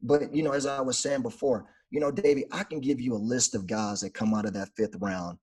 but 0.02 0.34
you 0.34 0.44
know, 0.44 0.52
as 0.52 0.66
I 0.66 0.82
was 0.82 0.98
saying 0.98 1.22
before, 1.22 1.66
You 1.92 2.00
know, 2.00 2.12
Davey, 2.12 2.46
I 2.52 2.64
can 2.64 2.80
give 2.80 3.00
you 3.00 3.14
a 3.14 3.22
list 3.34 3.54
of 3.54 3.68
guys 3.68 4.02
that 4.02 4.14
come 4.14 4.34
out 4.34 4.46
of 4.46 4.54
that 4.54 4.70
fifth 4.76 4.96
round 5.00 5.38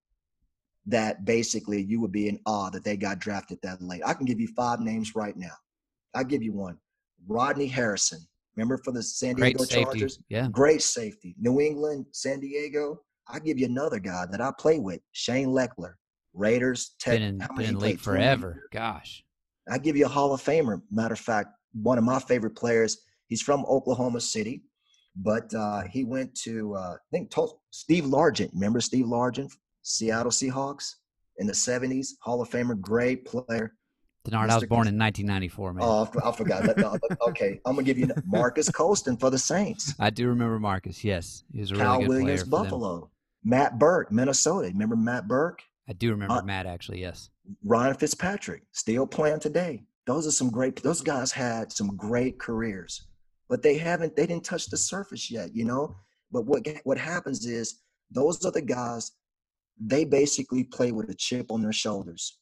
that 0.87 1.25
basically 1.25 1.83
you 1.83 2.01
would 2.01 2.11
be 2.13 2.29
in 2.29 2.41
awe 2.47 2.71
that 2.71 2.85
they 2.85 2.97
got 2.97 3.19
drafted 3.21 3.59
that 3.63 3.81
late. 3.83 4.03
I 4.05 4.15
can 4.15 4.27
give 4.27 4.41
you 4.41 4.49
five 4.57 4.81
names 4.81 5.15
right 5.15 5.37
now. 5.37 5.55
I'll 6.15 6.25
give 6.25 6.43
you 6.43 6.53
one. 6.53 6.77
Rodney 7.29 7.67
Harrison. 7.67 8.21
Remember 8.57 8.79
for 8.85 8.93
the 8.93 9.03
San 9.03 9.37
Diego 9.37 9.59
Great 9.59 9.69
safety. 9.69 9.85
Chargers? 9.85 10.19
Yeah. 10.29 10.49
Great 10.51 10.83
safety. 10.83 11.37
New 11.39 11.61
England, 11.61 12.07
San 12.11 12.41
Diego. 12.41 13.01
I'll 13.29 13.41
give 13.41 13.59
you 13.59 13.67
another 13.67 13.99
guy 13.99 14.27
that 14.31 14.41
I 14.41 14.53
play 14.59 14.79
with, 14.79 15.01
Shane 15.13 15.49
Lechler. 15.49 15.95
Raiders, 16.33 16.95
Tech. 17.01 17.15
Been 17.15 17.23
in, 17.23 17.39
been 17.57 17.67
in 17.67 17.79
league 17.79 18.01
forever. 18.01 18.69
Gosh. 18.73 19.25
I 19.69 19.79
give 19.79 19.97
you 19.97 20.07
a 20.07 20.09
Hall 20.09 20.33
of 20.33 20.43
Famer. 20.43 20.81
Matter 20.91 21.15
of 21.15 21.21
fact, 21.21 21.51
one 21.73 21.99
of 21.99 22.05
my 22.05 22.19
favorite 22.19 22.57
players. 22.57 22.99
He's 23.27 23.43
from 23.43 23.65
Oklahoma 23.67 24.21
City, 24.21 24.63
but 25.17 25.53
uh, 25.55 25.83
he 25.83 26.05
went 26.05 26.35
to 26.43 26.75
uh, 26.75 26.95
I 26.95 26.97
think 27.13 27.33
Steve 27.71 28.05
Largent. 28.05 28.51
Remember 28.53 28.81
Steve 28.81 29.07
Largent, 29.07 29.53
Seattle 29.83 30.33
Seahawks 30.33 30.95
in 31.39 31.47
the 31.47 31.53
'70s, 31.53 32.09
Hall 32.23 32.41
of 32.43 32.51
Famer, 32.51 32.81
great 32.81 33.25
player. 33.25 33.75
Denard, 34.25 34.51
I 34.51 34.57
was 34.57 34.67
born 34.67 34.87
in 34.87 34.99
1994, 34.99 35.73
man. 35.73 35.85
Oh, 35.87 36.11
I 36.23 36.33
forgot. 36.33 36.69
Okay, 37.29 37.61
I'm 37.65 37.75
gonna 37.75 37.83
give 37.85 37.99
you 37.99 38.09
Marques 38.27 38.69
Colston 38.71 39.17
for 39.17 39.31
the 39.31 39.39
Saints. 39.39 39.95
I 39.99 40.11
do 40.11 40.29
remember 40.29 40.59
Marcus. 40.59 41.03
Yes, 41.03 41.43
he 41.53 41.61
was 41.61 41.71
a 41.71 41.77
really 41.77 41.99
good 42.01 42.09
Williams, 42.09 42.45
player. 42.45 42.63
Buffalo. 42.65 43.11
Matt 43.43 43.79
Birk, 43.79 44.13
Minnesota. 44.13 44.69
Remember 44.69 44.97
Matt 44.97 45.27
Birk? 45.27 45.63
I 45.89 45.95
do 45.95 46.11
remember 46.11 46.35
Uh, 46.35 46.43
Matt 46.43 46.67
actually. 46.67 47.01
Yes. 47.01 47.31
Ryan 47.65 47.95
Fitzpatrick, 47.95 48.63
still 48.73 49.07
playing 49.07 49.41
today. 49.41 49.85
Those 50.07 50.27
are 50.27 50.31
some 50.33 50.51
great. 50.51 50.77
Those 50.83 51.01
guys 51.01 51.33
had 51.33 51.73
some 51.73 51.97
great 51.97 52.39
careers, 52.39 53.07
but 53.49 53.63
they 53.63 53.79
haven't. 53.79 54.17
They 54.17 54.27
didn't 54.27 54.45
touch 54.45 54.67
the 54.67 54.77
surface 54.77 55.31
yet, 55.31 55.55
you 55.57 55.65
know. 55.65 55.97
But 56.31 56.45
what 56.45 56.67
what 56.85 56.99
happens 56.99 57.47
is 57.47 57.81
those 58.11 58.45
are 58.45 58.53
the 58.53 58.61
guys. 58.61 59.13
They 59.83 60.05
basically 60.05 60.65
play 60.65 60.93
with 60.93 61.09
a 61.09 61.15
chip 61.15 61.51
on 61.51 61.63
their 61.63 61.73
shoulders. 61.73 62.37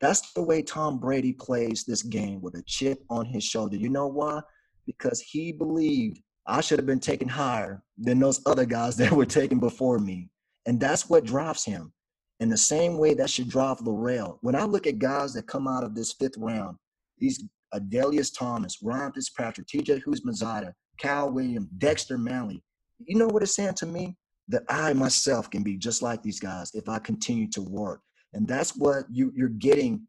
That's 0.00 0.32
the 0.32 0.42
way 0.42 0.62
Tom 0.62 0.98
Brady 0.98 1.32
plays 1.32 1.84
this 1.84 2.02
game 2.02 2.40
with 2.40 2.54
a 2.54 2.62
chip 2.66 3.02
on 3.08 3.24
his 3.24 3.44
shoulder. 3.44 3.76
You 3.76 3.88
know 3.88 4.06
why? 4.06 4.40
Because 4.86 5.20
he 5.20 5.52
believed 5.52 6.20
I 6.46 6.60
should 6.60 6.78
have 6.78 6.86
been 6.86 7.00
taken 7.00 7.28
higher 7.28 7.82
than 7.96 8.18
those 8.18 8.42
other 8.46 8.66
guys 8.66 8.96
that 8.98 9.12
were 9.12 9.26
taken 9.26 9.58
before 9.58 9.98
me, 9.98 10.28
and 10.66 10.78
that's 10.80 11.08
what 11.08 11.24
drives 11.24 11.64
him. 11.64 11.92
In 12.40 12.48
the 12.48 12.56
same 12.56 12.98
way 12.98 13.14
that 13.14 13.30
should 13.30 13.48
drive 13.48 13.78
Larrell. 13.78 14.38
When 14.40 14.56
I 14.56 14.64
look 14.64 14.88
at 14.88 14.98
guys 14.98 15.32
that 15.34 15.46
come 15.46 15.68
out 15.68 15.84
of 15.84 15.94
this 15.94 16.12
fifth 16.12 16.36
round, 16.36 16.76
these 17.16 17.42
Adalius 17.72 18.36
Thomas, 18.36 18.78
Ryan 18.82 19.12
Fitzpatrick, 19.12 19.68
TJ 19.68 20.02
Houshmandzadeh, 20.04 20.72
Cal 20.98 21.30
Williams, 21.30 21.68
Dexter 21.78 22.18
Manley, 22.18 22.62
you 23.06 23.16
know 23.16 23.28
what 23.28 23.42
it's 23.42 23.54
saying 23.54 23.74
to 23.74 23.86
me? 23.86 24.16
That 24.48 24.64
I 24.68 24.92
myself 24.92 25.48
can 25.48 25.62
be 25.62 25.76
just 25.76 26.02
like 26.02 26.22
these 26.22 26.40
guys 26.40 26.70
if 26.74 26.88
I 26.88 26.98
continue 26.98 27.48
to 27.52 27.62
work. 27.62 28.00
And 28.34 28.46
that's 28.46 28.76
what 28.76 29.04
you, 29.10 29.32
you're 29.34 29.48
getting 29.48 30.06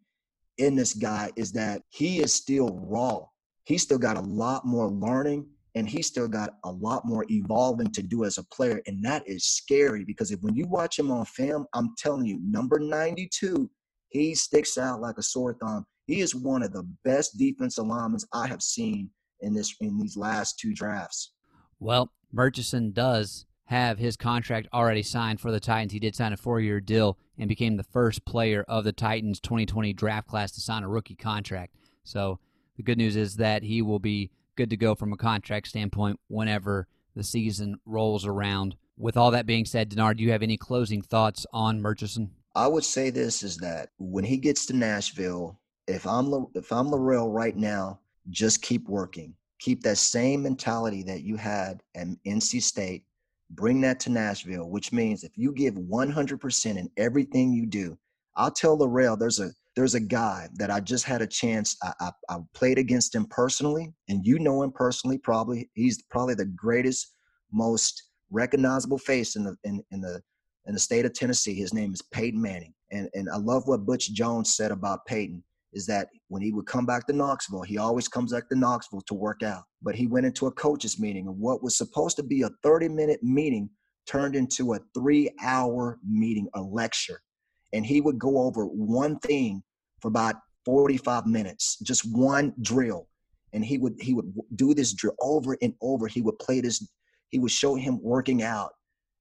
in 0.57 0.75
this 0.75 0.93
guy 0.93 1.31
is 1.35 1.51
that 1.53 1.81
he 1.89 2.19
is 2.19 2.33
still 2.33 2.69
raw. 2.83 3.21
He's 3.63 3.83
still 3.83 3.97
got 3.97 4.17
a 4.17 4.21
lot 4.21 4.65
more 4.65 4.89
learning 4.89 5.47
and 5.75 5.89
he's 5.89 6.07
still 6.07 6.27
got 6.27 6.55
a 6.63 6.71
lot 6.71 7.05
more 7.05 7.25
evolving 7.29 7.91
to 7.91 8.01
do 8.01 8.23
as 8.23 8.38
a 8.38 8.43
player. 8.45 8.81
And 8.88 9.03
that 9.03 9.27
is 9.27 9.45
scary 9.45 10.03
because 10.05 10.31
if 10.31 10.41
when 10.41 10.55
you 10.55 10.67
watch 10.67 10.97
him 10.97 11.11
on 11.11 11.25
film, 11.25 11.65
I'm 11.73 11.93
telling 11.97 12.25
you, 12.25 12.39
number 12.41 12.79
92, 12.79 13.69
he 14.09 14.33
sticks 14.33 14.77
out 14.77 15.01
like 15.01 15.17
a 15.17 15.23
sore 15.23 15.53
thumb. 15.53 15.85
He 16.07 16.21
is 16.21 16.33
one 16.33 16.63
of 16.63 16.71
the 16.71 16.88
best 17.03 17.38
defensive 17.38 17.85
linemen 17.85 18.21
I 18.33 18.47
have 18.47 18.61
seen 18.61 19.09
in 19.41 19.53
this 19.53 19.75
in 19.81 19.97
these 19.99 20.15
last 20.15 20.59
two 20.59 20.73
drafts. 20.73 21.33
Well, 21.79 22.11
Murchison 22.31 22.91
does 22.91 23.45
have 23.65 23.97
his 23.97 24.15
contract 24.15 24.67
already 24.73 25.04
signed 25.04 25.39
for 25.39 25.51
the 25.51 25.60
Titans. 25.60 25.91
He 25.91 25.99
did 25.99 26.15
sign 26.15 26.34
a 26.34 26.38
four-year 26.38 26.80
deal 26.80 27.17
and 27.38 27.49
became 27.49 27.78
the 27.78 27.84
first 27.84 28.25
player 28.25 28.63
of 28.67 28.84
the 28.84 28.93
Titans 28.93 29.39
2020 29.39 29.93
draft 29.93 30.28
class 30.28 30.51
to 30.51 30.62
sign 30.62 30.84
a 30.84 30.88
rookie 30.88 31.15
contract. 31.15 31.75
So 32.04 32.39
the 32.78 32.84
good 32.84 32.97
news 32.97 33.15
is 33.15 33.38
that 33.38 33.63
he 33.63 33.82
will 33.82 33.99
be 33.99 34.30
good 34.56 34.69
to 34.69 34.78
go 34.78 34.95
from 34.95 35.13
a 35.13 35.17
contract 35.17 35.67
standpoint 35.67 36.19
whenever 36.28 36.88
the 37.15 37.23
season 37.23 37.80
rolls 37.86 38.25
around. 38.25 38.75
With 38.97 39.17
all 39.17 39.32
that 39.32 39.45
being 39.45 39.65
said, 39.65 39.89
Denard, 39.89 40.17
do 40.17 40.23
you 40.23 40.32
have 40.32 40.43
any 40.43 40.58
closing 40.58 41.01
thoughts 41.01 41.45
on 41.51 41.82
Murchison? 41.82 42.32
I 42.56 42.67
would 42.67 42.86
say 42.86 43.10
this 43.10 43.43
is 43.43 43.58
that 43.58 43.89
when 43.97 44.23
he 44.23 44.38
gets 44.38 44.65
to 44.67 44.73
Nashville, 44.73 45.60
if 45.88 46.08
I'm 46.08 46.47
if 46.56 46.71
I'm 46.71 46.88
Larrell 46.88 47.32
right 47.34 47.56
now, 47.56 47.99
just 48.30 48.62
keep 48.62 48.88
working. 48.88 49.36
Keep 49.60 49.84
that 49.84 49.97
same 49.97 50.43
mentality 50.43 51.04
that 51.04 51.23
you 51.23 51.36
had 51.36 51.84
at 51.95 52.08
NC 52.25 52.62
State. 52.62 53.04
Bring 53.51 53.81
that 53.81 53.99
to 54.01 54.10
Nashville, 54.10 54.69
which 54.69 54.91
means 54.91 55.23
if 55.23 55.31
you 55.38 55.53
give 55.53 55.75
100% 55.75 56.77
in 56.77 56.89
everything 56.97 57.53
you 57.53 57.65
do, 57.65 57.97
I'll 58.36 58.51
tell 58.51 58.77
Larrell 58.77 59.17
there's 59.17 59.39
a 59.39 59.51
there's 59.75 59.95
a 59.95 59.99
guy 59.99 60.47
that 60.55 60.71
I 60.71 60.79
just 60.79 61.03
had 61.03 61.21
a 61.21 61.27
chance. 61.27 61.75
I, 61.84 61.91
I, 61.99 62.12
I 62.29 62.38
played 62.53 62.77
against 62.77 63.13
him 63.13 63.25
personally, 63.25 63.93
and 64.08 64.25
you 64.25 64.39
know 64.39 64.63
him 64.63 64.71
personally. 64.71 65.17
Probably 65.17 65.69
he's 65.73 66.01
probably 66.03 66.36
the 66.36 66.45
greatest, 66.45 67.13
most 67.51 68.03
recognizable 68.31 68.97
face 68.97 69.36
in 69.36 69.43
the 69.43 69.55
in, 69.63 69.84
in 69.91 70.01
the 70.01 70.21
in 70.65 70.73
the 70.73 70.79
state 70.79 71.05
of 71.05 71.13
Tennessee. 71.13 71.55
His 71.55 71.73
name 71.73 71.93
is 71.93 72.01
Peyton 72.01 72.41
Manning. 72.41 72.73
And 72.91 73.10
and 73.13 73.29
I 73.29 73.38
love 73.38 73.67
what 73.67 73.86
Butch 73.86 74.12
Jones 74.13 74.55
said 74.55 74.71
about 74.71 75.05
Peyton 75.05 75.43
is 75.75 75.85
that 75.85 76.07
when 76.29 76.41
he 76.41 76.51
would 76.51 76.65
come 76.65 76.85
back 76.85 77.05
to 77.05 77.13
Knoxville, 77.13 77.61
he 77.61 77.77
always 77.77 78.07
comes 78.07 78.31
back 78.31 78.49
to 78.49 78.57
Knoxville 78.57 79.01
to 79.01 79.13
work 79.13 79.43
out. 79.43 79.63
But 79.83 79.95
he 79.95 80.07
went 80.07 80.25
into 80.25 80.47
a 80.47 80.51
coaches 80.51 80.99
meeting 80.99 81.27
and 81.27 81.38
what 81.38 81.61
was 81.61 81.77
supposed 81.77 82.15
to 82.17 82.23
be 82.23 82.41
a 82.41 82.49
30-minute 82.65 83.21
meeting 83.21 83.69
turned 84.07 84.35
into 84.35 84.73
a 84.73 84.79
3-hour 84.97 85.99
meeting, 86.07 86.47
a 86.55 86.61
lecture. 86.61 87.21
And 87.73 87.85
he 87.85 88.01
would 88.01 88.17
go 88.17 88.39
over 88.39 88.65
one 88.65 89.19
thing 89.19 89.61
for 90.01 90.07
about 90.07 90.35
45 90.63 91.27
minutes, 91.27 91.77
just 91.83 92.03
one 92.15 92.53
drill. 92.61 93.07
And 93.53 93.63
he 93.63 93.77
would 93.77 93.95
he 93.99 94.13
would 94.13 94.33
do 94.55 94.73
this 94.73 94.93
drill 94.93 95.15
over 95.21 95.57
and 95.61 95.73
over. 95.81 96.07
He 96.07 96.21
would 96.21 96.38
play 96.39 96.61
this 96.61 96.85
he 97.29 97.39
would 97.39 97.51
show 97.51 97.75
him 97.75 98.01
working 98.01 98.43
out 98.43 98.71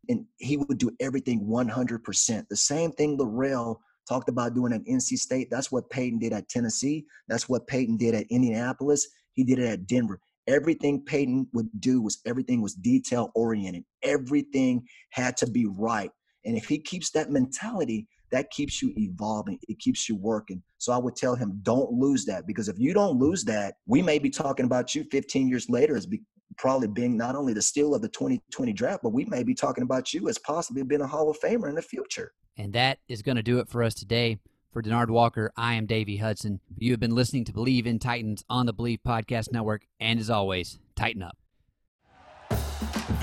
and 0.08 0.24
he 0.38 0.56
would 0.56 0.78
do 0.78 0.90
everything 1.00 1.40
100%. 1.46 2.48
The 2.48 2.56
same 2.56 2.92
thing 2.92 3.18
Larrell 3.18 3.76
talked 4.08 4.28
about 4.28 4.54
doing 4.54 4.72
at 4.72 4.84
NC 4.84 5.18
State. 5.18 5.48
That's 5.50 5.72
what 5.72 5.90
Peyton 5.90 6.18
did 6.18 6.32
at 6.32 6.48
Tennessee. 6.48 7.06
That's 7.28 7.48
what 7.48 7.66
Peyton 7.66 7.96
did 7.96 8.14
at 8.14 8.26
Indianapolis. 8.30 9.06
He 9.32 9.44
did 9.44 9.58
it 9.58 9.66
at 9.66 9.86
Denver. 9.86 10.20
Everything 10.46 11.02
Peyton 11.04 11.46
would 11.54 11.68
do 11.80 12.02
was 12.02 12.18
everything 12.26 12.60
was 12.60 12.74
detail 12.74 13.30
oriented. 13.34 13.84
Everything 14.02 14.86
had 15.10 15.36
to 15.38 15.46
be 15.46 15.66
right. 15.66 16.10
And 16.44 16.56
if 16.56 16.66
he 16.66 16.78
keeps 16.78 17.10
that 17.12 17.30
mentality, 17.30 18.06
that 18.30 18.50
keeps 18.50 18.82
you 18.82 18.92
evolving. 18.96 19.58
It 19.68 19.78
keeps 19.78 20.08
you 20.08 20.16
working. 20.16 20.62
So 20.78 20.92
I 20.92 20.98
would 20.98 21.16
tell 21.16 21.34
him, 21.34 21.60
don't 21.62 21.92
lose 21.92 22.24
that 22.26 22.46
because 22.46 22.68
if 22.68 22.78
you 22.78 22.92
don't 22.92 23.18
lose 23.18 23.44
that, 23.44 23.76
we 23.86 24.02
may 24.02 24.18
be 24.18 24.28
talking 24.28 24.66
about 24.66 24.94
you 24.94 25.04
15 25.04 25.48
years 25.48 25.70
later 25.70 25.96
as 25.96 26.04
be, 26.04 26.20
probably 26.56 26.88
being 26.88 27.16
not 27.16 27.36
only 27.36 27.52
the 27.52 27.62
steal 27.62 27.94
of 27.94 28.02
the 28.02 28.08
2020 28.08 28.72
draft, 28.72 29.02
but 29.02 29.10
we 29.10 29.24
may 29.26 29.42
be 29.42 29.54
talking 29.54 29.82
about 29.82 30.12
you 30.12 30.28
as 30.28 30.38
possibly 30.38 30.82
being 30.82 31.00
a 31.00 31.06
Hall 31.06 31.30
of 31.30 31.38
Famer 31.40 31.68
in 31.68 31.74
the 31.74 31.82
future. 31.82 32.32
And 32.56 32.72
that 32.72 32.98
is 33.08 33.22
going 33.22 33.36
to 33.36 33.42
do 33.42 33.58
it 33.58 33.68
for 33.68 33.82
us 33.82 33.94
today. 33.94 34.38
For 34.72 34.82
Denard 34.82 35.08
Walker, 35.08 35.52
I 35.56 35.74
am 35.74 35.86
Davey 35.86 36.16
Hudson. 36.16 36.58
You 36.78 36.90
have 36.90 37.00
been 37.00 37.14
listening 37.14 37.44
to 37.44 37.52
Bleav 37.52 37.86
in 37.86 38.00
Titans 38.00 38.44
on 38.50 38.66
the 38.66 38.74
Bleav 38.74 39.02
Podcast 39.06 39.52
Network. 39.52 39.86
And 40.00 40.18
as 40.18 40.30
always, 40.30 40.80
tighten 40.96 41.22
up. 41.22 41.36